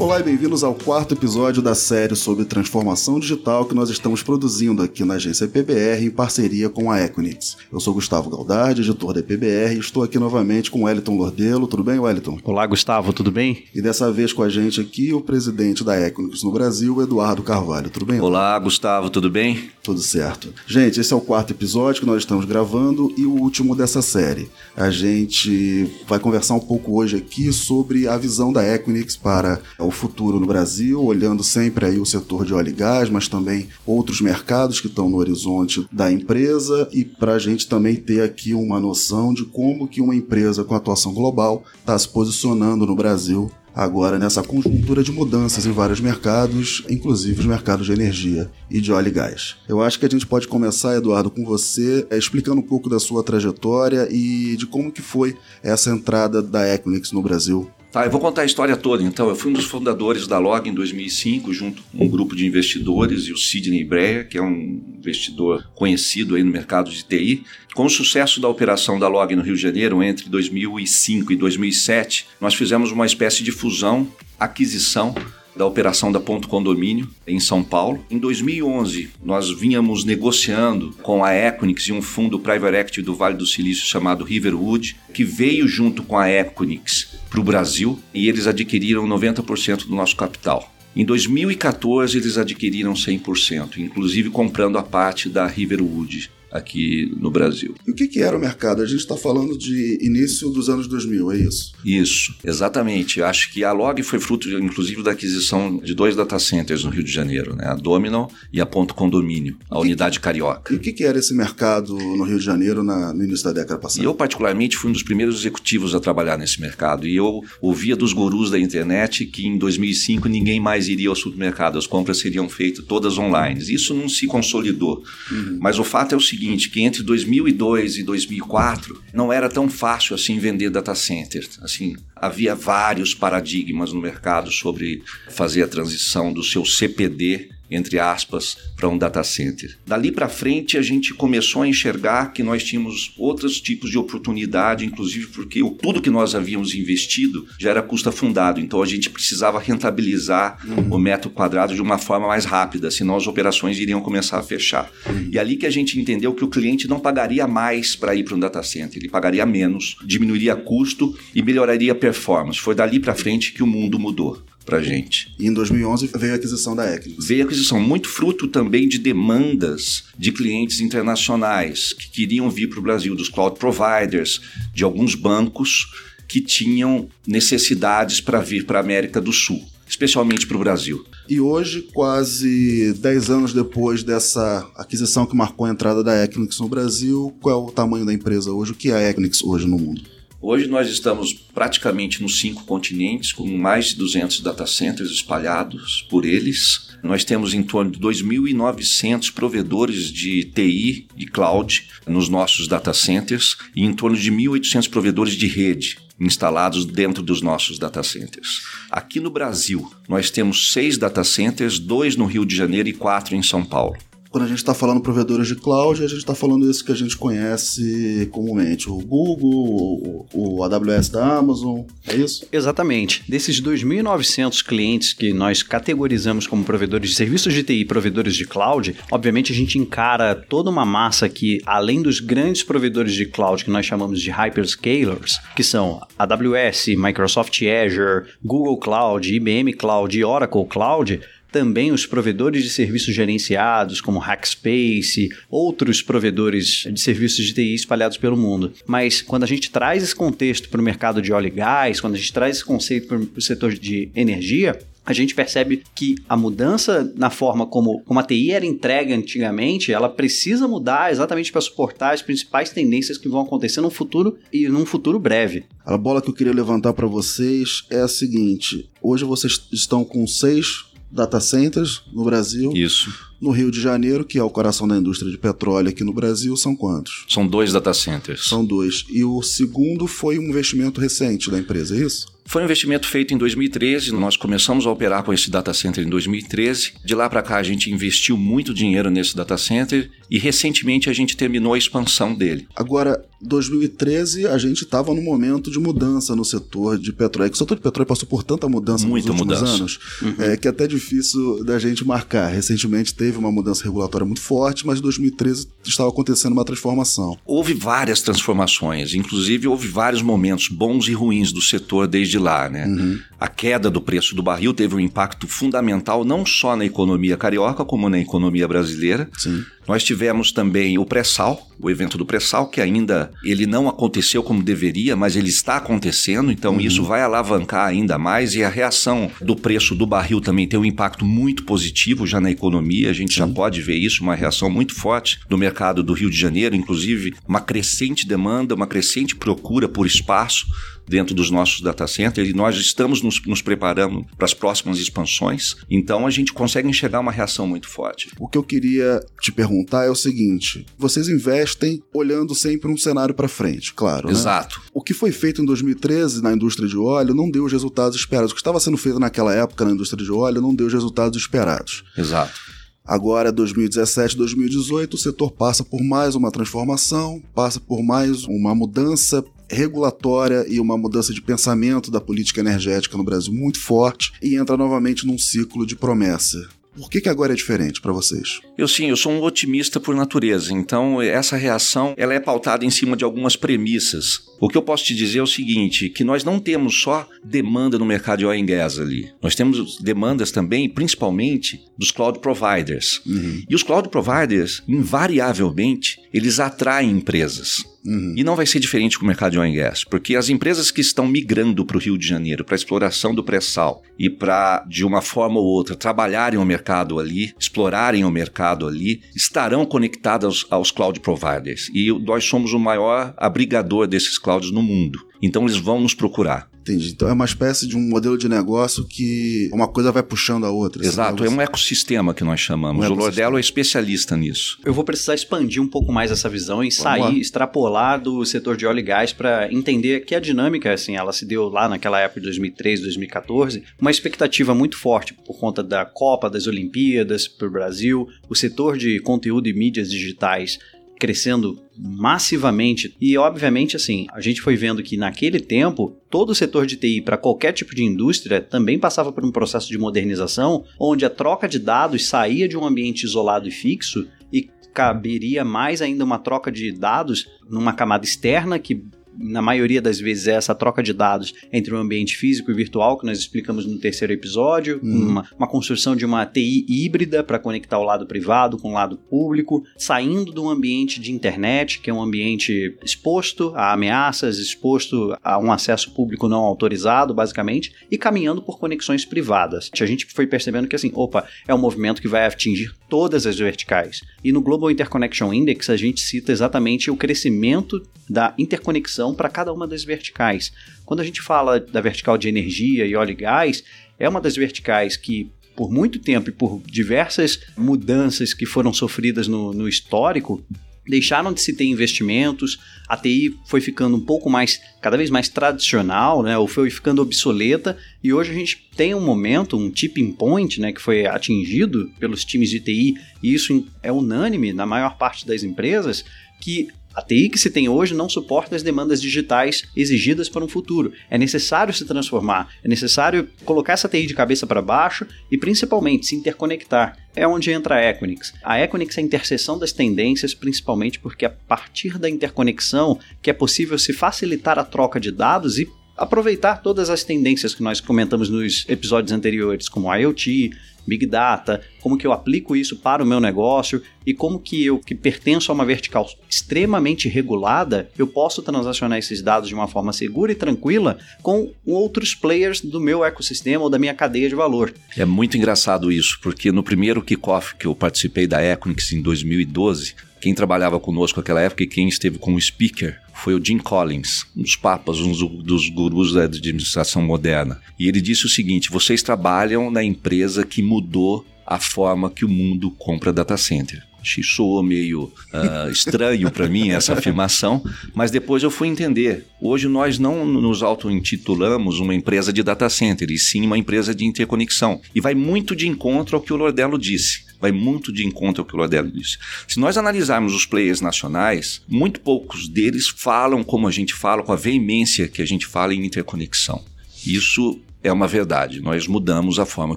Olá 0.00 0.18
e 0.18 0.22
bem-vindos 0.22 0.64
ao 0.64 0.74
quarto 0.74 1.12
episódio 1.12 1.60
da 1.60 1.74
série 1.74 2.16
sobre 2.16 2.46
transformação 2.46 3.20
digital 3.20 3.66
que 3.66 3.74
nós 3.74 3.90
estamos 3.90 4.22
produzindo 4.22 4.82
aqui 4.82 5.04
na 5.04 5.14
agência 5.14 5.46
PBR 5.46 6.06
em 6.06 6.10
parceria 6.10 6.70
com 6.70 6.90
a 6.90 7.02
Equinix. 7.02 7.58
Eu 7.70 7.78
sou 7.80 7.92
Gustavo 7.92 8.30
Galdardi, 8.30 8.80
editor 8.80 9.12
da 9.12 9.22
PBR, 9.22 9.74
e 9.74 9.78
estou 9.78 10.02
aqui 10.02 10.18
novamente 10.18 10.70
com 10.70 10.80
o 10.80 10.82
Wellington 10.84 11.18
Lordelo. 11.18 11.66
Tudo 11.66 11.84
bem, 11.84 11.98
Wellington? 11.98 12.38
Olá, 12.44 12.66
Gustavo, 12.66 13.12
tudo 13.12 13.30
bem? 13.30 13.64
E 13.74 13.82
dessa 13.82 14.10
vez 14.10 14.32
com 14.32 14.42
a 14.42 14.48
gente 14.48 14.80
aqui 14.80 15.12
o 15.12 15.20
presidente 15.20 15.84
da 15.84 16.00
Equinix 16.00 16.42
no 16.42 16.50
Brasil, 16.50 17.02
Eduardo 17.02 17.42
Carvalho. 17.42 17.90
Tudo 17.90 18.06
bem? 18.06 18.22
Olá, 18.22 18.58
Gustavo, 18.58 19.10
tudo 19.10 19.28
bem? 19.28 19.68
Tudo 19.82 20.00
certo. 20.00 20.48
Gente, 20.66 20.98
esse 20.98 21.12
é 21.12 21.16
o 21.16 21.20
quarto 21.20 21.52
episódio 21.52 22.00
que 22.00 22.06
nós 22.06 22.22
estamos 22.22 22.46
gravando 22.46 23.12
e 23.18 23.26
o 23.26 23.32
último 23.32 23.76
dessa 23.76 24.00
série. 24.00 24.50
A 24.74 24.88
gente 24.88 25.90
vai 26.08 26.18
conversar 26.18 26.54
um 26.54 26.60
pouco 26.60 26.98
hoje 26.98 27.18
aqui 27.18 27.52
sobre 27.52 28.08
a 28.08 28.16
visão 28.16 28.50
da 28.50 28.66
Equinix 28.66 29.14
para 29.14 29.60
o 29.78 29.89
futuro 29.90 30.40
no 30.40 30.46
Brasil, 30.46 31.02
olhando 31.02 31.42
sempre 31.42 31.86
aí 31.86 31.98
o 31.98 32.06
setor 32.06 32.44
de 32.44 32.54
óleo 32.54 32.70
e 32.70 32.72
gás, 32.72 33.08
mas 33.08 33.28
também 33.28 33.68
outros 33.86 34.20
mercados 34.20 34.80
que 34.80 34.86
estão 34.86 35.08
no 35.08 35.16
horizonte 35.16 35.86
da 35.90 36.10
empresa 36.10 36.88
e 36.92 37.04
para 37.04 37.34
a 37.34 37.38
gente 37.38 37.68
também 37.68 37.96
ter 37.96 38.22
aqui 38.22 38.54
uma 38.54 38.80
noção 38.80 39.32
de 39.34 39.44
como 39.44 39.88
que 39.88 40.00
uma 40.00 40.14
empresa 40.14 40.64
com 40.64 40.74
atuação 40.74 41.12
global 41.12 41.64
está 41.80 41.98
se 41.98 42.08
posicionando 42.08 42.86
no 42.86 42.94
Brasil 42.94 43.50
agora 43.74 44.18
nessa 44.18 44.42
conjuntura 44.42 45.02
de 45.02 45.12
mudanças 45.12 45.66
em 45.66 45.72
vários 45.72 46.00
mercados, 46.00 46.84
inclusive 46.88 47.40
os 47.40 47.46
mercados 47.46 47.86
de 47.86 47.92
energia 47.92 48.50
e 48.70 48.80
de 48.80 48.92
óleo 48.92 49.08
e 49.08 49.12
gás. 49.12 49.56
Eu 49.68 49.80
acho 49.80 49.98
que 49.98 50.06
a 50.06 50.08
gente 50.08 50.26
pode 50.26 50.48
começar, 50.48 50.96
Eduardo, 50.96 51.30
com 51.30 51.44
você, 51.44 52.06
é, 52.10 52.18
explicando 52.18 52.60
um 52.60 52.66
pouco 52.66 52.88
da 52.88 52.98
sua 52.98 53.22
trajetória 53.22 54.08
e 54.10 54.56
de 54.56 54.66
como 54.66 54.92
que 54.92 55.02
foi 55.02 55.36
essa 55.62 55.90
entrada 55.90 56.42
da 56.42 56.72
Equinix 56.74 57.12
no 57.12 57.22
Brasil. 57.22 57.70
Tá, 57.92 58.04
eu 58.04 58.10
vou 58.10 58.20
contar 58.20 58.42
a 58.42 58.44
história 58.44 58.76
toda. 58.76 59.02
Então, 59.02 59.28
eu 59.28 59.34
fui 59.34 59.50
um 59.50 59.54
dos 59.54 59.64
fundadores 59.64 60.28
da 60.28 60.38
Log 60.38 60.68
em 60.68 60.72
2005, 60.72 61.52
junto 61.52 61.82
com 61.82 62.04
um 62.04 62.08
grupo 62.08 62.36
de 62.36 62.46
investidores 62.46 63.24
e 63.24 63.32
o 63.32 63.36
Sidney 63.36 63.82
Breyer, 63.82 64.28
que 64.28 64.38
é 64.38 64.42
um 64.42 64.80
investidor 64.96 65.68
conhecido 65.74 66.36
aí 66.36 66.42
no 66.44 66.52
mercado 66.52 66.88
de 66.88 67.02
TI. 67.02 67.42
Com 67.74 67.86
o 67.86 67.90
sucesso 67.90 68.40
da 68.40 68.48
operação 68.48 68.96
da 68.96 69.08
Log 69.08 69.34
no 69.34 69.42
Rio 69.42 69.56
de 69.56 69.62
Janeiro 69.62 70.02
entre 70.04 70.28
2005 70.28 71.32
e 71.32 71.36
2007, 71.36 72.26
nós 72.40 72.54
fizemos 72.54 72.92
uma 72.92 73.06
espécie 73.06 73.42
de 73.42 73.50
fusão, 73.50 74.06
aquisição 74.38 75.12
da 75.54 75.66
operação 75.66 76.10
da 76.10 76.20
Ponto 76.20 76.48
Condomínio 76.48 77.08
em 77.26 77.40
São 77.40 77.62
Paulo. 77.62 78.04
Em 78.10 78.18
2011, 78.18 79.10
nós 79.22 79.50
vínhamos 79.50 80.04
negociando 80.04 80.92
com 81.02 81.24
a 81.24 81.34
Equinix 81.34 81.88
e 81.88 81.92
um 81.92 82.02
fundo 82.02 82.38
private 82.38 82.76
equity 82.76 83.02
do 83.02 83.14
Vale 83.14 83.36
do 83.36 83.46
Silício 83.46 83.86
chamado 83.86 84.24
Riverwood, 84.24 84.96
que 85.12 85.24
veio 85.24 85.66
junto 85.66 86.02
com 86.02 86.16
a 86.16 86.30
Equinix 86.30 87.16
para 87.28 87.40
o 87.40 87.44
Brasil 87.44 87.98
e 88.14 88.28
eles 88.28 88.46
adquiriram 88.46 89.06
90% 89.06 89.86
do 89.86 89.94
nosso 89.94 90.16
capital. 90.16 90.72
Em 90.94 91.04
2014, 91.04 92.18
eles 92.18 92.36
adquiriram 92.36 92.94
100%, 92.94 93.78
inclusive 93.78 94.28
comprando 94.30 94.76
a 94.76 94.82
parte 94.82 95.28
da 95.28 95.46
Riverwood 95.46 96.30
aqui 96.50 97.12
no 97.18 97.30
Brasil. 97.30 97.74
E 97.86 97.90
o 97.90 97.94
que, 97.94 98.06
que 98.06 98.20
era 98.20 98.36
o 98.36 98.40
mercado? 98.40 98.82
A 98.82 98.86
gente 98.86 99.00
está 99.00 99.16
falando 99.16 99.56
de 99.56 99.98
início 100.00 100.48
dos 100.50 100.68
anos 100.68 100.86
2000, 100.86 101.32
é 101.32 101.38
isso? 101.38 101.72
Isso, 101.84 102.34
exatamente. 102.44 103.22
Acho 103.22 103.52
que 103.52 103.64
a 103.64 103.72
Log 103.72 104.02
foi 104.02 104.18
fruto, 104.18 104.50
inclusive, 104.50 105.02
da 105.02 105.12
aquisição 105.12 105.78
de 105.78 105.94
dois 105.94 106.16
data 106.16 106.38
centers 106.38 106.84
no 106.84 106.90
Rio 106.90 107.02
de 107.02 107.10
Janeiro, 107.10 107.54
né? 107.54 107.66
a 107.66 107.74
Domino 107.74 108.28
e 108.52 108.60
a 108.60 108.66
Ponto 108.66 108.94
Condomínio, 108.94 109.56
a 109.70 109.78
e 109.78 109.80
unidade 109.80 110.18
que, 110.18 110.24
carioca. 110.24 110.72
E 110.72 110.76
o 110.76 110.80
que, 110.80 110.92
que, 110.92 111.04
era 111.04 111.18
esse 111.18 111.34
mercado 111.34 111.94
no 111.94 112.24
Rio 112.24 112.38
de 112.38 112.44
Janeiro 112.44 112.82
na, 112.82 113.12
no 113.12 113.24
início 113.24 113.44
da 113.44 113.52
década 113.52 113.80
passada? 113.80 114.04
Eu, 114.04 114.14
particularmente, 114.14 114.76
fui 114.76 114.90
um 114.90 114.92
dos 114.92 115.02
primeiros 115.02 115.40
executivos 115.40 115.94
a 115.94 116.00
trabalhar 116.00 116.36
nesse 116.36 116.60
mercado 116.60 117.06
e 117.06 117.16
eu 117.16 117.42
ouvia 117.60 117.96
dos 117.96 118.12
gurus 118.12 118.50
da 118.50 118.58
internet 118.58 119.26
que 119.26 119.46
em 119.46 119.58
2005 119.58 120.28
ninguém 120.28 120.60
mais 120.60 120.88
iria 120.88 121.08
ao 121.08 121.16
supermercado, 121.16 121.78
as 121.78 121.86
compras 121.86 122.18
seriam 122.18 122.48
feitas 122.48 122.84
todas 122.84 123.18
online. 123.18 123.60
Isso 123.60 123.94
não 123.94 124.08
se 124.08 124.26
consolidou. 124.26 125.02
Uhum. 125.30 125.58
Mas 125.60 125.78
o 125.78 125.84
fato 125.84 126.14
é 126.14 126.18
o 126.18 126.20
seguinte, 126.20 126.39
seguinte, 126.40 126.70
que 126.70 126.80
entre 126.80 127.02
2002 127.02 127.98
e 127.98 128.02
2004 128.02 129.02
não 129.12 129.30
era 129.30 129.48
tão 129.48 129.68
fácil 129.68 130.14
assim 130.14 130.38
vender 130.38 130.70
data 130.70 130.94
center. 130.94 131.46
Assim, 131.60 131.96
havia 132.16 132.54
vários 132.54 133.14
paradigmas 133.14 133.92
no 133.92 134.00
mercado 134.00 134.50
sobre 134.50 135.02
fazer 135.28 135.62
a 135.62 135.68
transição 135.68 136.32
do 136.32 136.42
seu 136.42 136.64
CPD 136.64 137.50
entre 137.70 137.98
aspas, 137.98 138.56
para 138.76 138.88
um 138.88 138.98
data 138.98 139.22
center. 139.22 139.78
Dali 139.86 140.10
para 140.10 140.28
frente, 140.28 140.76
a 140.76 140.82
gente 140.82 141.14
começou 141.14 141.62
a 141.62 141.68
enxergar 141.68 142.32
que 142.32 142.42
nós 142.42 142.64
tínhamos 142.64 143.12
outros 143.16 143.60
tipos 143.60 143.90
de 143.90 143.98
oportunidade, 143.98 144.84
inclusive 144.84 145.28
porque 145.28 145.62
o, 145.62 145.70
tudo 145.70 146.02
que 146.02 146.10
nós 146.10 146.34
havíamos 146.34 146.74
investido 146.74 147.46
já 147.58 147.70
era 147.70 147.82
custo 147.82 148.10
fundado, 148.10 148.60
então 148.60 148.82
a 148.82 148.86
gente 148.86 149.10
precisava 149.10 149.60
rentabilizar 149.60 150.58
uhum. 150.66 150.94
o 150.94 150.98
metro 150.98 151.30
quadrado 151.30 151.74
de 151.74 151.82
uma 151.82 151.98
forma 151.98 152.26
mais 152.26 152.44
rápida, 152.44 152.90
senão 152.90 153.16
as 153.16 153.26
operações 153.26 153.78
iriam 153.78 154.00
começar 154.00 154.38
a 154.38 154.42
fechar. 154.42 154.90
Uhum. 155.06 155.28
E 155.32 155.38
ali 155.38 155.56
que 155.56 155.66
a 155.66 155.70
gente 155.70 155.98
entendeu 156.00 156.34
que 156.34 156.44
o 156.44 156.48
cliente 156.48 156.88
não 156.88 156.98
pagaria 156.98 157.46
mais 157.46 157.94
para 157.94 158.14
ir 158.14 158.24
para 158.24 158.34
um 158.34 158.40
data 158.40 158.62
center, 158.62 158.98
ele 158.98 159.08
pagaria 159.08 159.46
menos, 159.46 159.96
diminuiria 160.04 160.56
custo 160.56 161.16
e 161.34 161.42
melhoraria 161.42 161.94
performance. 161.94 162.58
Foi 162.58 162.74
dali 162.74 162.98
para 162.98 163.14
frente 163.14 163.52
que 163.52 163.62
o 163.62 163.66
mundo 163.66 163.98
mudou 163.98 164.42
para 164.70 164.80
gente. 164.80 165.34
E 165.38 165.46
em 165.46 165.52
2011 165.52 166.10
veio 166.16 166.32
a 166.32 166.36
aquisição 166.36 166.76
da 166.76 166.94
Equinix. 166.94 167.26
Veio 167.26 167.42
a 167.42 167.44
aquisição, 167.46 167.80
muito 167.80 168.08
fruto 168.08 168.46
também 168.46 168.88
de 168.88 168.98
demandas 168.98 170.04
de 170.16 170.30
clientes 170.30 170.80
internacionais 170.80 171.92
que 171.92 172.08
queriam 172.08 172.48
vir 172.48 172.68
para 172.68 172.78
o 172.78 172.82
Brasil, 172.82 173.16
dos 173.16 173.28
cloud 173.28 173.58
providers, 173.58 174.40
de 174.72 174.84
alguns 174.84 175.16
bancos 175.16 175.88
que 176.28 176.40
tinham 176.40 177.08
necessidades 177.26 178.20
para 178.20 178.40
vir 178.40 178.64
para 178.64 178.78
a 178.78 178.82
América 178.82 179.20
do 179.20 179.32
Sul, 179.32 179.60
especialmente 179.88 180.46
para 180.46 180.56
o 180.56 180.60
Brasil. 180.60 181.04
E 181.28 181.40
hoje, 181.40 181.82
quase 181.92 182.92
10 182.94 183.30
anos 183.30 183.52
depois 183.52 184.04
dessa 184.04 184.70
aquisição 184.76 185.26
que 185.26 185.34
marcou 185.34 185.66
a 185.66 185.70
entrada 185.70 186.04
da 186.04 186.24
Equinix 186.24 186.60
no 186.60 186.68
Brasil, 186.68 187.36
qual 187.40 187.54
é 187.54 187.68
o 187.68 187.72
tamanho 187.72 188.06
da 188.06 188.12
empresa 188.12 188.52
hoje? 188.52 188.70
O 188.70 188.74
que 188.76 188.90
é 188.90 188.94
a 188.94 189.10
Equinix 189.10 189.42
hoje 189.42 189.66
no 189.66 189.78
mundo? 189.78 190.02
Hoje 190.42 190.66
nós 190.66 190.88
estamos 190.88 191.34
praticamente 191.34 192.22
nos 192.22 192.40
cinco 192.40 192.64
continentes, 192.64 193.30
com 193.30 193.46
mais 193.46 193.88
de 193.88 193.96
200 193.96 194.40
data 194.40 194.66
centers 194.66 195.10
espalhados 195.10 196.06
por 196.08 196.24
eles. 196.24 196.88
Nós 197.02 197.24
temos 197.24 197.52
em 197.52 197.62
torno 197.62 197.90
de 197.90 198.00
2.900 198.00 199.34
provedores 199.34 200.10
de 200.10 200.44
TI 200.44 201.06
e 201.14 201.26
cloud 201.26 201.86
nos 202.06 202.30
nossos 202.30 202.66
data 202.66 202.94
centers 202.94 203.58
e 203.76 203.84
em 203.84 203.92
torno 203.92 204.16
de 204.16 204.32
1.800 204.32 204.88
provedores 204.88 205.34
de 205.34 205.46
rede 205.46 205.98
instalados 206.18 206.86
dentro 206.86 207.22
dos 207.22 207.42
nossos 207.42 207.78
data 207.78 208.02
centers. 208.02 208.62
Aqui 208.90 209.20
no 209.20 209.30
Brasil, 209.30 209.90
nós 210.08 210.30
temos 210.30 210.72
seis 210.72 210.96
data 210.96 211.22
centers, 211.22 211.78
dois 211.78 212.16
no 212.16 212.24
Rio 212.24 212.46
de 212.46 212.56
Janeiro 212.56 212.88
e 212.88 212.92
quatro 212.94 213.34
em 213.34 213.42
São 213.42 213.64
Paulo. 213.64 213.96
Quando 214.30 214.44
a 214.44 214.46
gente 214.46 214.58
está 214.58 214.72
falando 214.72 215.00
provedores 215.00 215.48
de 215.48 215.56
cloud, 215.56 216.04
a 216.04 216.06
gente 216.06 216.18
está 216.18 216.36
falando 216.36 216.70
isso 216.70 216.84
que 216.84 216.92
a 216.92 216.94
gente 216.94 217.16
conhece 217.16 218.28
comumente, 218.30 218.88
o 218.88 218.96
Google, 218.98 220.26
o, 220.32 220.58
o 220.60 220.62
AWS 220.62 221.08
da 221.08 221.38
Amazon, 221.38 221.80
é 222.06 222.14
isso? 222.14 222.46
Exatamente. 222.52 223.24
Desses 223.28 223.60
2.900 223.60 224.64
clientes 224.64 225.12
que 225.12 225.32
nós 225.32 225.64
categorizamos 225.64 226.46
como 226.46 226.62
provedores 226.62 227.10
de 227.10 227.16
serviços 227.16 227.52
de 227.52 227.64
TI 227.64 227.84
provedores 227.84 228.36
de 228.36 228.46
cloud, 228.46 228.94
obviamente 229.10 229.52
a 229.52 229.54
gente 229.54 229.78
encara 229.78 230.36
toda 230.36 230.70
uma 230.70 230.84
massa 230.84 231.28
que, 231.28 231.60
além 231.66 232.00
dos 232.00 232.20
grandes 232.20 232.62
provedores 232.62 233.14
de 233.14 233.26
cloud 233.26 233.64
que 233.64 233.70
nós 233.70 233.84
chamamos 233.84 234.20
de 234.20 234.30
hyperscalers, 234.30 235.40
que 235.56 235.64
são 235.64 236.00
AWS, 236.16 236.86
Microsoft 236.96 237.60
Azure, 237.62 238.26
Google 238.44 238.78
Cloud, 238.78 239.34
IBM 239.34 239.72
Cloud 239.72 240.16
e 240.16 240.24
Oracle 240.24 240.66
Cloud, 240.66 241.20
também 241.50 241.92
os 241.92 242.06
provedores 242.06 242.62
de 242.62 242.70
serviços 242.70 243.14
gerenciados, 243.14 244.00
como 244.00 244.18
Hackspace, 244.18 245.30
outros 245.48 246.02
provedores 246.02 246.84
de 246.92 247.00
serviços 247.00 247.44
de 247.46 247.54
TI 247.54 247.74
espalhados 247.74 248.16
pelo 248.16 248.36
mundo. 248.36 248.72
Mas 248.86 249.20
quando 249.22 249.44
a 249.44 249.46
gente 249.46 249.70
traz 249.70 250.02
esse 250.02 250.14
contexto 250.14 250.68
para 250.68 250.80
o 250.80 250.84
mercado 250.84 251.20
de 251.20 251.32
óleo 251.32 251.48
e 251.48 251.50
gás, 251.50 252.00
quando 252.00 252.14
a 252.14 252.18
gente 252.18 252.32
traz 252.32 252.56
esse 252.56 252.64
conceito 252.64 253.08
para 253.08 253.18
o 253.18 253.40
setor 253.40 253.74
de 253.74 254.10
energia, 254.14 254.78
a 255.04 255.12
gente 255.12 255.34
percebe 255.34 255.82
que 255.94 256.14
a 256.28 256.36
mudança 256.36 257.12
na 257.16 257.30
forma 257.30 257.66
como, 257.66 258.00
como 258.02 258.20
a 258.20 258.22
TI 258.22 258.52
era 258.52 258.66
entregue 258.66 259.12
antigamente, 259.12 259.92
ela 259.92 260.08
precisa 260.08 260.68
mudar 260.68 261.10
exatamente 261.10 261.50
para 261.50 261.60
suportar 261.60 262.14
as 262.14 262.22
principais 262.22 262.70
tendências 262.70 263.18
que 263.18 263.28
vão 263.28 263.40
acontecer 263.40 263.80
no 263.80 263.90
futuro 263.90 264.38
e 264.52 264.68
num 264.68 264.86
futuro 264.86 265.18
breve. 265.18 265.64
A 265.84 265.96
bola 265.96 266.22
que 266.22 266.28
eu 266.28 266.34
queria 266.34 266.52
levantar 266.52 266.92
para 266.92 267.06
vocês 267.06 267.84
é 267.90 268.00
a 268.00 268.08
seguinte: 268.08 268.88
hoje 269.02 269.24
vocês 269.24 269.60
estão 269.72 270.04
com 270.04 270.26
seis 270.26 270.89
data 271.10 271.40
centers 271.40 272.02
no 272.12 272.24
Brasil. 272.24 272.72
Isso. 272.74 273.30
No 273.40 273.50
Rio 273.50 273.70
de 273.70 273.80
Janeiro, 273.80 274.24
que 274.24 274.38
é 274.38 274.42
o 274.42 274.50
coração 274.50 274.86
da 274.86 274.96
indústria 274.96 275.30
de 275.30 275.38
petróleo 275.38 275.88
aqui 275.88 276.04
no 276.04 276.12
Brasil, 276.12 276.54
são 276.56 276.76
quantos? 276.76 277.24
São 277.28 277.46
dois 277.46 277.72
data 277.72 277.94
centers. 277.94 278.46
São 278.46 278.64
dois. 278.64 279.04
E 279.08 279.24
o 279.24 279.42
segundo 279.42 280.06
foi 280.06 280.38
um 280.38 280.42
investimento 280.42 281.00
recente 281.00 281.50
da 281.50 281.58
empresa, 281.58 281.96
é 281.96 282.00
isso? 282.00 282.26
Foi 282.44 282.62
um 282.62 282.64
investimento 282.64 283.06
feito 283.06 283.32
em 283.32 283.38
2013, 283.38 284.12
nós 284.12 284.36
começamos 284.36 284.84
a 284.84 284.90
operar 284.90 285.22
com 285.22 285.32
esse 285.32 285.50
data 285.50 285.72
center 285.72 286.04
em 286.04 286.10
2013. 286.10 286.94
De 287.04 287.14
lá 287.14 287.30
para 287.30 287.42
cá 287.42 287.58
a 287.58 287.62
gente 287.62 287.90
investiu 287.90 288.36
muito 288.36 288.74
dinheiro 288.74 289.08
nesse 289.08 289.36
data 289.36 289.56
center 289.56 290.10
e 290.30 290.38
recentemente 290.38 291.10
a 291.10 291.12
gente 291.12 291.36
terminou 291.36 291.74
a 291.74 291.78
expansão 291.78 292.34
dele. 292.34 292.66
Agora, 292.76 293.24
2013 293.42 294.46
a 294.46 294.58
gente 294.58 294.84
estava 294.84 295.14
num 295.14 295.22
momento 295.22 295.70
de 295.70 295.78
mudança 295.78 296.36
no 296.36 296.44
setor 296.44 296.98
de 296.98 297.12
petróleo. 297.12 297.50
O 297.52 297.56
setor 297.56 297.76
de 297.76 297.80
petróleo 297.80 298.06
passou 298.06 298.28
por 298.28 298.42
tanta 298.42 298.68
mudança 298.68 299.06
Muita 299.06 299.30
nos 299.30 299.40
últimos 299.40 299.60
mudança. 299.60 299.76
anos 299.76 299.98
uhum. 300.22 300.34
é, 300.38 300.56
que 300.56 300.68
é 300.68 300.70
até 300.70 300.86
difícil 300.86 301.64
da 301.64 301.78
gente 301.78 302.06
marcar. 302.06 302.48
Recentemente 302.48 303.14
teve 303.14 303.38
uma 303.38 303.50
mudança 303.50 303.82
regulatória 303.84 304.26
muito 304.26 304.42
forte, 304.42 304.86
mas 304.86 304.98
em 304.98 305.02
2013 305.02 305.68
estava 305.84 306.10
acontecendo 306.10 306.52
uma 306.52 306.64
transformação. 306.64 307.36
Houve 307.44 307.72
várias 307.72 308.20
transformações, 308.20 309.14
inclusive 309.14 309.66
houve 309.66 309.88
vários 309.88 310.22
momentos 310.22 310.68
bons 310.68 311.08
e 311.08 311.12
ruins 311.12 311.50
do 311.50 311.62
setor 311.62 312.06
desde 312.06 312.38
lá. 312.38 312.68
Né? 312.68 312.86
Uhum. 312.86 313.18
A 313.38 313.48
queda 313.48 313.90
do 313.90 314.02
preço 314.02 314.34
do 314.34 314.42
barril 314.42 314.74
teve 314.74 314.94
um 314.94 315.00
impacto 315.00 315.48
fundamental 315.48 316.24
não 316.24 316.44
só 316.44 316.76
na 316.76 316.84
economia 316.84 317.36
carioca, 317.36 317.84
como 317.84 318.08
na 318.10 318.18
economia 318.18 318.68
brasileira. 318.68 319.28
Sim. 319.36 319.64
Nós 319.90 320.04
tivemos 320.04 320.52
também 320.52 320.98
o 320.98 321.04
pré-sal, 321.04 321.68
o 321.82 321.90
evento 321.90 322.18
do 322.18 322.26
pré-sal, 322.26 322.68
que 322.68 322.80
ainda 322.80 323.30
ele 323.44 323.66
não 323.66 323.88
aconteceu 323.88 324.42
como 324.42 324.62
deveria, 324.62 325.16
mas 325.16 325.36
ele 325.36 325.48
está 325.48 325.76
acontecendo, 325.76 326.50
então 326.50 326.74
uhum. 326.74 326.80
isso 326.80 327.02
vai 327.02 327.22
alavancar 327.22 327.86
ainda 327.86 328.18
mais 328.18 328.54
e 328.54 328.62
a 328.62 328.68
reação 328.68 329.30
do 329.40 329.56
preço 329.56 329.94
do 329.94 330.06
barril 330.06 330.40
também 330.40 330.66
tem 330.66 330.78
um 330.78 330.84
impacto 330.84 331.24
muito 331.24 331.64
positivo 331.64 332.26
já 332.26 332.40
na 332.40 332.50
economia, 332.50 333.10
a 333.10 333.14
gente 333.14 333.32
Sim. 333.32 333.40
já 333.40 333.48
pode 333.48 333.80
ver 333.80 333.96
isso, 333.96 334.22
uma 334.22 334.34
reação 334.34 334.70
muito 334.70 334.94
forte 334.94 335.40
do 335.48 335.58
mercado 335.58 336.02
do 336.02 336.12
Rio 336.12 336.30
de 336.30 336.38
Janeiro, 336.38 336.74
inclusive 336.74 337.34
uma 337.46 337.60
crescente 337.60 338.26
demanda, 338.26 338.74
uma 338.74 338.86
crescente 338.86 339.36
procura 339.36 339.88
por 339.88 340.06
espaço 340.06 340.66
dentro 341.10 341.34
dos 341.34 341.50
nossos 341.50 341.80
data 341.80 342.06
centers 342.06 342.48
e 342.48 342.52
nós 342.52 342.76
estamos 342.76 343.20
nos, 343.20 343.44
nos 343.44 343.60
preparando 343.60 344.24
para 344.38 344.44
as 344.44 344.54
próximas 344.54 344.98
expansões. 344.98 345.74
Então 345.90 346.24
a 346.24 346.30
gente 346.30 346.52
consegue 346.52 346.88
enxergar 346.88 347.18
uma 347.18 347.32
reação 347.32 347.66
muito 347.66 347.88
forte. 347.88 348.30
O 348.38 348.46
que 348.46 348.56
eu 348.56 348.62
queria 348.62 349.20
te 349.40 349.50
perguntar 349.50 350.04
é 350.04 350.10
o 350.10 350.14
seguinte: 350.14 350.86
vocês 350.96 351.28
investem 351.28 351.69
olhando 352.14 352.54
sempre 352.54 352.90
um 352.90 352.96
cenário 352.96 353.34
para 353.34 353.48
frente, 353.48 353.94
claro. 353.94 354.28
Né? 354.28 354.32
Exato. 354.32 354.80
Né? 354.80 354.86
O 354.92 355.02
que 355.02 355.14
foi 355.14 355.32
feito 355.32 355.62
em 355.62 355.64
2013 355.64 356.42
na 356.42 356.52
indústria 356.52 356.88
de 356.88 356.96
óleo 356.96 357.34
não 357.34 357.50
deu 357.50 357.64
os 357.64 357.72
resultados 357.72 358.16
esperados. 358.16 358.52
O 358.52 358.54
que 358.54 358.60
estava 358.60 358.80
sendo 358.80 358.96
feito 358.96 359.18
naquela 359.18 359.54
época 359.54 359.84
na 359.84 359.92
indústria 359.92 360.22
de 360.24 360.32
óleo 360.32 360.60
não 360.60 360.74
deu 360.74 360.86
os 360.86 360.92
resultados 360.92 361.38
esperados. 361.38 362.04
Exato. 362.16 362.58
Agora, 363.04 363.50
2017, 363.50 364.36
2018, 364.36 365.14
o 365.14 365.18
setor 365.18 365.50
passa 365.50 365.82
por 365.82 366.02
mais 366.02 366.34
uma 366.34 366.50
transformação, 366.50 367.42
passa 367.54 367.80
por 367.80 368.02
mais 368.02 368.44
uma 368.44 368.74
mudança 368.74 369.44
regulatória 369.68 370.66
e 370.68 370.80
uma 370.80 370.98
mudança 370.98 371.32
de 371.32 371.40
pensamento 371.40 372.10
da 372.10 372.20
política 372.20 372.60
energética 372.60 373.16
no 373.16 373.24
Brasil 373.24 373.52
muito 373.52 373.80
forte 373.80 374.32
e 374.42 374.56
entra 374.56 374.76
novamente 374.76 375.26
num 375.26 375.38
ciclo 375.38 375.86
de 375.86 375.96
promessa. 375.96 376.68
Por 376.96 377.08
que, 377.08 377.20
que 377.20 377.28
agora 377.28 377.52
é 377.52 377.56
diferente 377.56 378.00
para 378.00 378.12
vocês? 378.12 378.60
Eu 378.76 378.88
sim, 378.88 379.08
eu 379.08 379.16
sou 379.16 379.32
um 379.32 379.42
otimista 379.42 380.00
por 380.00 380.14
natureza, 380.14 380.72
então 380.72 381.22
essa 381.22 381.56
reação 381.56 382.14
ela 382.16 382.34
é 382.34 382.40
pautada 382.40 382.84
em 382.84 382.90
cima 382.90 383.16
de 383.16 383.24
algumas 383.24 383.56
premissas. 383.56 384.40
O 384.60 384.68
que 384.68 384.76
eu 384.76 384.82
posso 384.82 385.04
te 385.04 385.14
dizer 385.14 385.38
é 385.38 385.42
o 385.42 385.46
seguinte, 385.46 386.08
que 386.08 386.24
nós 386.24 386.44
não 386.44 386.58
temos 386.58 387.00
só 387.00 387.26
demanda 387.42 387.98
no 387.98 388.04
mercado 388.04 388.40
de 388.40 388.46
oil 388.46 388.60
and 388.60 388.66
gas 388.66 388.98
ali. 388.98 389.30
Nós 389.42 389.54
temos 389.54 389.98
demandas 390.00 390.50
também, 390.50 390.88
principalmente, 390.88 391.80
dos 391.96 392.10
cloud 392.10 392.40
providers. 392.40 393.20
Uhum. 393.24 393.62
E 393.68 393.74
os 393.74 393.82
cloud 393.82 394.08
providers, 394.08 394.82
invariavelmente, 394.86 396.20
eles 396.32 396.60
atraem 396.60 397.10
empresas. 397.10 397.84
Uhum. 398.04 398.34
E 398.36 398.42
não 398.42 398.56
vai 398.56 398.66
ser 398.66 398.80
diferente 398.80 399.18
com 399.18 399.24
o 399.24 399.28
mercado 399.28 399.52
de 399.52 399.58
oil 399.58 399.70
and 399.70 399.74
gas, 399.74 400.04
porque 400.04 400.34
as 400.34 400.48
empresas 400.48 400.90
que 400.90 401.00
estão 401.00 401.26
migrando 401.26 401.84
para 401.84 401.96
o 401.96 402.00
Rio 402.00 402.16
de 402.16 402.26
Janeiro, 402.26 402.64
para 402.64 402.74
exploração 402.74 403.34
do 403.34 403.44
pré-sal 403.44 404.02
e 404.18 404.30
para, 404.30 404.84
de 404.88 405.04
uma 405.04 405.20
forma 405.20 405.58
ou 405.58 405.66
outra, 405.66 405.94
trabalharem 405.94 406.58
o 406.58 406.64
mercado 406.64 407.18
ali, 407.18 407.52
explorarem 407.58 408.24
o 408.24 408.30
mercado 408.30 408.86
ali, 408.86 409.20
estarão 409.36 409.84
conectadas 409.84 410.64
aos 410.70 410.90
cloud 410.90 411.20
providers. 411.20 411.90
E 411.94 412.10
nós 412.24 412.44
somos 412.44 412.72
o 412.72 412.78
maior 412.78 413.34
abrigador 413.36 414.06
desses 414.06 414.38
clouds 414.38 414.70
no 414.70 414.82
mundo. 414.82 415.18
Então 415.42 415.64
eles 415.64 415.76
vão 415.76 416.00
nos 416.00 416.14
procurar. 416.14 416.70
Entendi. 416.80 417.10
Então 417.10 417.28
é 417.28 417.32
uma 417.32 417.44
espécie 417.44 417.86
de 417.86 417.96
um 417.96 418.00
modelo 418.00 418.36
de 418.36 418.48
negócio 418.48 419.04
que 419.06 419.68
uma 419.72 419.86
coisa 419.86 420.10
vai 420.10 420.22
puxando 420.22 420.64
a 420.64 420.70
outra. 420.70 421.04
Exato, 421.04 421.44
é 421.44 421.48
um 421.48 421.60
ecossistema 421.60 422.32
que 422.32 422.42
nós 422.42 422.60
chamamos. 422.60 423.06
Um 423.06 423.12
o 423.12 423.14
Lordelo 423.14 423.58
é 423.58 423.60
especialista 423.60 424.36
nisso. 424.36 424.78
Eu 424.84 424.94
vou 424.94 425.04
precisar 425.04 425.34
expandir 425.34 425.82
um 425.82 425.88
pouco 425.88 426.12
mais 426.12 426.30
essa 426.30 426.48
visão 426.48 426.82
e 426.82 426.90
sair, 426.90 427.38
extrapolar 427.38 428.20
do 428.20 428.44
setor 428.44 428.76
de 428.76 428.86
óleo 428.86 429.00
e 429.00 429.02
gás 429.02 429.32
para 429.32 429.72
entender 429.72 430.24
que 430.24 430.34
a 430.34 430.40
dinâmica, 430.40 430.92
assim, 430.92 431.16
ela 431.16 431.32
se 431.32 431.44
deu 431.44 431.68
lá 431.68 431.88
naquela 431.88 432.20
época 432.20 432.40
de 432.40 432.46
2013, 432.46 433.02
2014, 433.02 433.82
uma 434.00 434.10
expectativa 434.10 434.74
muito 434.74 434.96
forte 434.96 435.34
por 435.34 435.58
conta 435.58 435.82
da 435.82 436.04
Copa, 436.04 436.48
das 436.48 436.66
Olimpíadas 436.66 437.46
para 437.46 437.68
o 437.68 437.70
Brasil, 437.70 438.28
o 438.48 438.54
setor 438.54 438.96
de 438.96 439.20
conteúdo 439.20 439.68
e 439.68 439.72
mídias 439.72 440.10
digitais 440.10 440.78
crescendo 441.20 441.78
massivamente. 441.96 443.14
E 443.20 443.36
obviamente, 443.36 443.94
assim, 443.94 444.26
a 444.32 444.40
gente 444.40 444.62
foi 444.62 444.74
vendo 444.74 445.02
que 445.02 445.18
naquele 445.18 445.60
tempo, 445.60 446.16
todo 446.30 446.50
o 446.50 446.54
setor 446.54 446.86
de 446.86 446.96
TI 446.96 447.20
para 447.20 447.36
qualquer 447.36 447.72
tipo 447.72 447.94
de 447.94 448.02
indústria 448.02 448.60
também 448.60 448.98
passava 448.98 449.30
por 449.30 449.44
um 449.44 449.52
processo 449.52 449.88
de 449.88 449.98
modernização, 449.98 450.82
onde 450.98 451.26
a 451.26 451.30
troca 451.30 451.68
de 451.68 451.78
dados 451.78 452.26
saía 452.26 452.66
de 452.66 452.76
um 452.76 452.86
ambiente 452.86 453.24
isolado 453.24 453.68
e 453.68 453.70
fixo 453.70 454.26
e 454.50 454.70
caberia 454.94 455.62
mais 455.62 456.00
ainda 456.00 456.24
uma 456.24 456.38
troca 456.38 456.72
de 456.72 456.90
dados 456.90 457.46
numa 457.68 457.92
camada 457.92 458.24
externa 458.24 458.78
que 458.78 459.04
na 459.40 459.62
maioria 459.62 460.02
das 460.02 460.20
vezes, 460.20 460.46
é 460.46 460.52
essa 460.52 460.74
troca 460.74 461.02
de 461.02 461.12
dados 461.12 461.54
entre 461.72 461.94
o 461.94 461.96
ambiente 461.96 462.36
físico 462.36 462.70
e 462.70 462.74
virtual, 462.74 463.18
que 463.18 463.26
nós 463.26 463.38
explicamos 463.38 463.86
no 463.86 463.98
terceiro 463.98 464.32
episódio, 464.32 465.00
uhum. 465.02 465.28
uma, 465.28 465.48
uma 465.58 465.66
construção 465.66 466.14
de 466.14 466.24
uma 466.24 466.44
TI 466.44 466.84
híbrida 466.86 467.42
para 467.42 467.58
conectar 467.58 467.98
o 467.98 468.04
lado 468.04 468.26
privado 468.26 468.76
com 468.76 468.90
o 468.90 468.94
lado 468.94 469.16
público, 469.16 469.82
saindo 469.96 470.52
de 470.52 470.60
um 470.60 470.68
ambiente 470.68 471.20
de 471.20 471.32
internet, 471.32 472.00
que 472.00 472.10
é 472.10 472.14
um 472.14 472.22
ambiente 472.22 472.96
exposto 473.02 473.72
a 473.74 473.92
ameaças, 473.92 474.58
exposto 474.58 475.34
a 475.42 475.58
um 475.58 475.72
acesso 475.72 476.12
público 476.12 476.48
não 476.48 476.60
autorizado, 476.60 477.32
basicamente, 477.32 477.92
e 478.10 478.18
caminhando 478.18 478.60
por 478.62 478.78
conexões 478.78 479.24
privadas. 479.24 479.90
A 480.00 480.06
gente 480.06 480.26
foi 480.26 480.46
percebendo 480.46 480.88
que, 480.88 480.96
assim, 480.96 481.10
opa, 481.14 481.46
é 481.66 481.74
um 481.74 481.78
movimento 481.78 482.20
que 482.20 482.28
vai 482.28 482.46
atingir 482.46 482.92
todas 483.08 483.46
as 483.46 483.58
verticais. 483.58 484.20
E 484.42 484.52
no 484.52 484.60
Global 484.60 484.90
Interconnection 484.90 485.52
Index, 485.52 485.90
a 485.90 485.96
gente 485.96 486.20
cita 486.20 486.52
exatamente 486.52 487.10
o 487.10 487.16
crescimento 487.16 488.02
da 488.28 488.54
interconexão 488.56 489.29
para 489.34 489.48
cada 489.48 489.72
uma 489.72 489.86
das 489.86 490.04
verticais. 490.04 490.72
Quando 491.04 491.20
a 491.20 491.24
gente 491.24 491.40
fala 491.40 491.80
da 491.80 492.00
vertical 492.00 492.36
de 492.38 492.48
energia 492.48 493.06
e 493.06 493.14
óleo 493.14 493.32
e 493.32 493.34
gás, 493.34 493.82
é 494.18 494.28
uma 494.28 494.40
das 494.40 494.56
verticais 494.56 495.16
que 495.16 495.50
por 495.76 495.90
muito 495.90 496.18
tempo 496.18 496.50
e 496.50 496.52
por 496.52 496.82
diversas 496.84 497.60
mudanças 497.76 498.52
que 498.52 498.66
foram 498.66 498.92
sofridas 498.92 499.48
no, 499.48 499.72
no 499.72 499.88
histórico, 499.88 500.62
deixaram 501.06 501.52
de 501.52 501.60
se 501.60 501.72
ter 501.72 501.84
investimentos, 501.84 502.78
a 503.08 503.16
TI 503.16 503.56
foi 503.66 503.80
ficando 503.80 504.16
um 504.16 504.20
pouco 504.20 504.48
mais, 504.48 504.80
cada 505.00 505.16
vez 505.16 505.30
mais 505.30 505.48
tradicional, 505.48 506.42
né, 506.42 506.56
ou 506.56 506.68
foi 506.68 506.90
ficando 506.90 507.22
obsoleta, 507.22 507.96
e 508.22 508.32
hoje 508.32 508.50
a 508.50 508.54
gente 508.54 508.88
tem 508.94 509.14
um 509.14 509.20
momento, 509.20 509.76
um 509.76 509.90
tipping 509.90 510.32
point, 510.32 510.80
né, 510.80 510.92
que 510.92 511.00
foi 511.00 511.26
atingido 511.26 512.10
pelos 512.20 512.44
times 512.44 512.70
de 512.70 512.80
TI, 512.80 513.14
e 513.42 513.54
isso 513.54 513.86
é 514.02 514.12
unânime 514.12 514.72
na 514.72 514.86
maior 514.86 515.16
parte 515.16 515.46
das 515.46 515.62
empresas, 515.62 516.24
que 516.60 516.88
a 517.14 517.22
TI 517.22 517.48
que 517.48 517.58
se 517.58 517.70
tem 517.70 517.88
hoje 517.88 518.14
não 518.14 518.28
suporta 518.28 518.76
as 518.76 518.82
demandas 518.82 519.20
digitais 519.20 519.84
exigidas 519.96 520.48
para 520.48 520.64
um 520.64 520.68
futuro. 520.68 521.12
É 521.28 521.36
necessário 521.36 521.92
se 521.92 522.04
transformar, 522.04 522.68
é 522.84 522.88
necessário 522.88 523.48
colocar 523.64 523.94
essa 523.94 524.08
TI 524.08 524.26
de 524.26 524.34
cabeça 524.34 524.66
para 524.66 524.82
baixo 524.82 525.26
e 525.50 525.58
principalmente 525.58 526.26
se 526.26 526.36
interconectar. 526.36 527.16
É 527.34 527.46
onde 527.46 527.70
entra 527.70 527.96
a 527.96 528.10
Equinix. 528.10 528.52
A 528.62 528.80
Equinix 528.80 529.16
é 529.16 529.20
a 529.20 529.24
interseção 529.24 529.78
das 529.78 529.92
tendências, 529.92 530.54
principalmente 530.54 531.20
porque 531.20 531.44
a 531.44 531.50
partir 531.50 532.18
da 532.18 532.28
interconexão 532.28 533.18
que 533.40 533.50
é 533.50 533.52
possível 533.52 533.98
se 533.98 534.12
facilitar 534.12 534.78
a 534.78 534.84
troca 534.84 535.20
de 535.20 535.30
dados 535.30 535.78
e 535.78 535.88
aproveitar 536.20 536.82
todas 536.82 537.08
as 537.08 537.24
tendências 537.24 537.74
que 537.74 537.82
nós 537.82 537.98
comentamos 537.98 538.50
nos 538.50 538.84
episódios 538.86 539.32
anteriores, 539.32 539.88
como 539.88 540.14
IoT, 540.14 540.70
Big 541.06 541.24
Data, 541.24 541.80
como 542.02 542.18
que 542.18 542.26
eu 542.26 542.32
aplico 542.32 542.76
isso 542.76 542.96
para 542.96 543.24
o 543.24 543.26
meu 543.26 543.40
negócio 543.40 544.02
e 544.26 544.34
como 544.34 544.60
que 544.60 544.84
eu, 544.84 544.98
que 544.98 545.14
pertenço 545.14 545.72
a 545.72 545.74
uma 545.74 545.84
vertical 545.84 546.28
extremamente 546.48 547.26
regulada, 547.26 548.10
eu 548.18 548.26
posso 548.26 548.60
transacionar 548.60 549.18
esses 549.18 549.40
dados 549.40 549.70
de 549.70 549.74
uma 549.74 549.88
forma 549.88 550.12
segura 550.12 550.52
e 550.52 550.54
tranquila 550.54 551.18
com 551.42 551.72
outros 551.86 552.34
players 552.34 552.82
do 552.82 553.00
meu 553.00 553.24
ecossistema 553.24 553.82
ou 553.82 553.88
da 553.88 553.98
minha 553.98 554.12
cadeia 554.12 554.48
de 554.48 554.54
valor. 554.54 554.92
É 555.16 555.24
muito 555.24 555.56
engraçado 555.56 556.12
isso, 556.12 556.38
porque 556.42 556.70
no 556.70 556.82
primeiro 556.82 557.22
kickoff 557.22 557.74
que 557.76 557.86
eu 557.86 557.94
participei 557.94 558.46
da 558.46 558.62
Equinix 558.62 559.10
em 559.12 559.22
2012, 559.22 560.14
quem 560.40 560.54
trabalhava 560.54 560.98
conosco 560.98 561.38
naquela 561.38 561.60
época 561.60 561.82
e 561.82 561.86
quem 561.86 562.08
esteve 562.08 562.38
como 562.38 562.60
speaker 562.60 563.18
foi 563.34 563.54
o 563.54 563.64
Jim 563.64 563.78
Collins, 563.78 564.46
um 564.56 564.62
dos 564.62 564.76
papas, 564.76 565.18
um 565.18 565.32
dos 565.62 565.88
gurus 565.88 566.32
da 566.32 566.44
administração 566.44 567.22
moderna. 567.22 567.80
E 567.98 568.08
ele 568.08 568.20
disse 568.20 568.46
o 568.46 568.48
seguinte: 568.48 568.90
vocês 568.90 569.22
trabalham 569.22 569.90
na 569.90 570.02
empresa 570.02 570.64
que 570.64 570.82
mudou 570.82 571.46
a 571.66 571.78
forma 571.78 572.30
que 572.30 572.44
o 572.44 572.48
mundo 572.48 572.90
compra 572.90 573.32
data 573.32 573.56
center. 573.56 574.02
Soou 574.22 574.82
meio 574.82 575.32
uh, 575.54 575.88
estranho 575.90 576.50
para 576.50 576.68
mim 576.68 576.90
essa 576.90 577.14
afirmação, 577.14 577.82
mas 578.14 578.30
depois 578.30 578.62
eu 578.62 578.70
fui 578.70 578.88
entender. 578.88 579.46
Hoje 579.60 579.88
nós 579.88 580.18
não 580.18 580.44
nos 580.44 580.82
auto-intitulamos 580.82 582.00
uma 582.00 582.14
empresa 582.14 582.52
de 582.52 582.62
data 582.62 582.88
center, 582.90 583.30
e 583.30 583.38
sim 583.38 583.64
uma 583.64 583.78
empresa 583.78 584.14
de 584.14 584.26
interconexão. 584.26 585.00
E 585.14 585.20
vai 585.20 585.34
muito 585.34 585.74
de 585.74 585.88
encontro 585.88 586.36
ao 586.36 586.42
que 586.42 586.52
o 586.52 586.56
Lordello 586.56 586.98
disse 586.98 587.49
vai 587.60 587.72
muito 587.72 588.12
de 588.12 588.26
encontro 588.26 588.62
ao 588.62 588.66
que 588.66 588.74
o 588.74 588.78
Lordelli 588.78 589.10
disse. 589.10 589.38
Se 589.68 589.78
nós 589.78 589.96
analisarmos 589.96 590.54
os 590.54 590.66
players 590.66 591.00
nacionais, 591.00 591.82
muito 591.88 592.20
poucos 592.20 592.68
deles 592.68 593.08
falam 593.08 593.62
como 593.62 593.86
a 593.86 593.90
gente 593.90 594.14
fala, 594.14 594.42
com 594.42 594.52
a 594.52 594.56
veemência 594.56 595.28
que 595.28 595.42
a 595.42 595.46
gente 595.46 595.66
fala 595.66 595.94
em 595.94 596.04
interconexão. 596.04 596.82
Isso 597.26 597.80
é 598.02 598.10
uma 598.10 598.26
verdade. 598.26 598.80
Nós 598.80 599.06
mudamos 599.06 599.58
a 599.58 599.66
forma 599.66 599.96